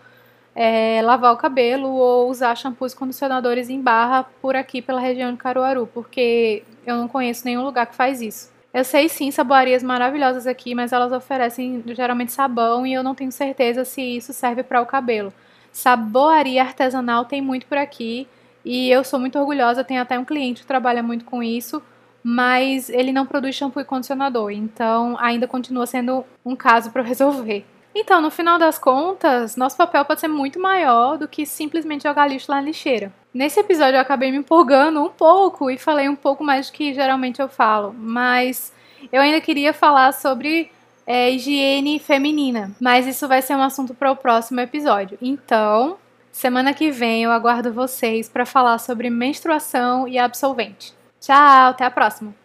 é, 0.55 1.01
lavar 1.03 1.33
o 1.33 1.37
cabelo 1.37 1.89
ou 1.89 2.29
usar 2.31 2.57
shampoos 2.57 2.93
e 2.93 2.97
condicionadores 2.97 3.69
em 3.69 3.81
barra 3.81 4.25
por 4.43 4.57
aqui 4.57 4.83
pela 4.83 5.01
região 5.01 5.33
de 5.33 5.39
Caruaru, 5.39 5.89
porque 5.93 6.63
eu 6.87 6.97
não 6.97 7.09
conheço 7.09 7.45
nenhum 7.45 7.65
lugar 7.65 7.87
que 7.87 7.95
faz 7.95 8.21
isso. 8.21 8.51
Eu 8.73 8.85
sei 8.85 9.09
sim 9.09 9.31
saboarias 9.31 9.83
maravilhosas 9.83 10.47
aqui, 10.47 10.75
mas 10.75 10.93
elas 10.93 11.13
oferecem 11.13 11.83
geralmente 11.89 12.33
sabão 12.33 12.87
e 12.87 12.93
eu 12.93 13.03
não 13.03 13.15
tenho 13.15 13.33
certeza 13.33 13.85
se 13.85 14.01
isso 14.01 14.33
serve 14.33 14.63
para 14.63 14.81
o 14.81 14.87
cabelo. 14.87 15.33
Saboaria 15.73 16.63
artesanal 16.63 17.25
tem 17.25 17.41
muito 17.43 17.67
por 17.67 17.79
aqui 17.79 18.29
e 18.65 18.91
eu 18.91 19.03
sou 19.03 19.19
muito 19.19 19.39
orgulhosa. 19.39 19.83
Tenho 19.83 20.03
até 20.03 20.19
um 20.19 20.25
cliente 20.25 20.63
que 20.63 20.69
trabalha 20.69 21.03
muito 21.03 21.25
com 21.25 21.43
isso, 21.43 21.83
mas 22.23 22.89
ele 22.89 23.13
não 23.13 23.27
produz 23.27 23.57
shampoo 23.57 23.81
e 23.81 23.85
condicionador, 23.85 24.51
então 24.51 25.17
ainda 25.19 25.49
continua 25.49 25.87
sendo 25.87 26.25
um 26.45 26.55
caso 26.55 26.91
para 26.91 27.03
resolver. 27.03 27.65
Então, 27.95 28.21
no 28.21 28.31
final 28.31 28.59
das 28.59 28.79
contas, 28.79 29.57
nosso 29.57 29.77
papel 29.77 30.05
pode 30.05 30.21
ser 30.21 30.29
muito 30.29 30.61
maior 30.61 31.19
do 31.19 31.27
que 31.27 31.45
simplesmente 31.45 32.05
jogar 32.05 32.29
lixo 32.29 32.51
na 32.51 32.61
lixeira. 32.61 33.13
Nesse 33.33 33.61
episódio 33.61 33.97
eu 33.97 34.01
acabei 34.01 34.31
me 34.31 34.39
empolgando 34.39 35.03
um 35.03 35.09
pouco 35.09 35.71
e 35.71 35.79
falei 35.79 36.09
um 36.09 36.17
pouco 36.17 36.43
mais 36.43 36.69
do 36.69 36.73
que 36.73 36.95
geralmente 36.95 37.41
eu 37.41 37.49
falo, 37.49 37.95
mas 37.97 38.73
eu 39.13 39.21
ainda 39.21 39.41
queria 39.41 39.73
falar 39.73 40.13
sobre 40.13 40.71
é, 41.07 41.31
higiene 41.31 41.99
feminina, 41.99 42.71
mas 42.81 43.07
isso 43.07 43.27
vai 43.27 43.43
ser 43.43 43.55
um 43.55 43.63
assunto 43.63 43.95
para 43.95 44.11
o 44.11 44.17
próximo 44.17 44.61
episódio. 44.61 45.19
Então, 45.21 45.97
semana 46.31 46.75
que 46.75 46.91
vem 46.91 47.25
eu 47.25 47.31
aguardo 47.31 47.73
vocês 47.73 48.29
para 48.29 48.47
falar 48.47 48.79
sobre 48.79 49.11
menstruação 49.11 50.07
e 50.07 50.19
absolvente. 50.19 50.93
Tchau, 51.21 51.71
até 51.71 51.85
a 51.85 51.91
próxima! 51.91 52.40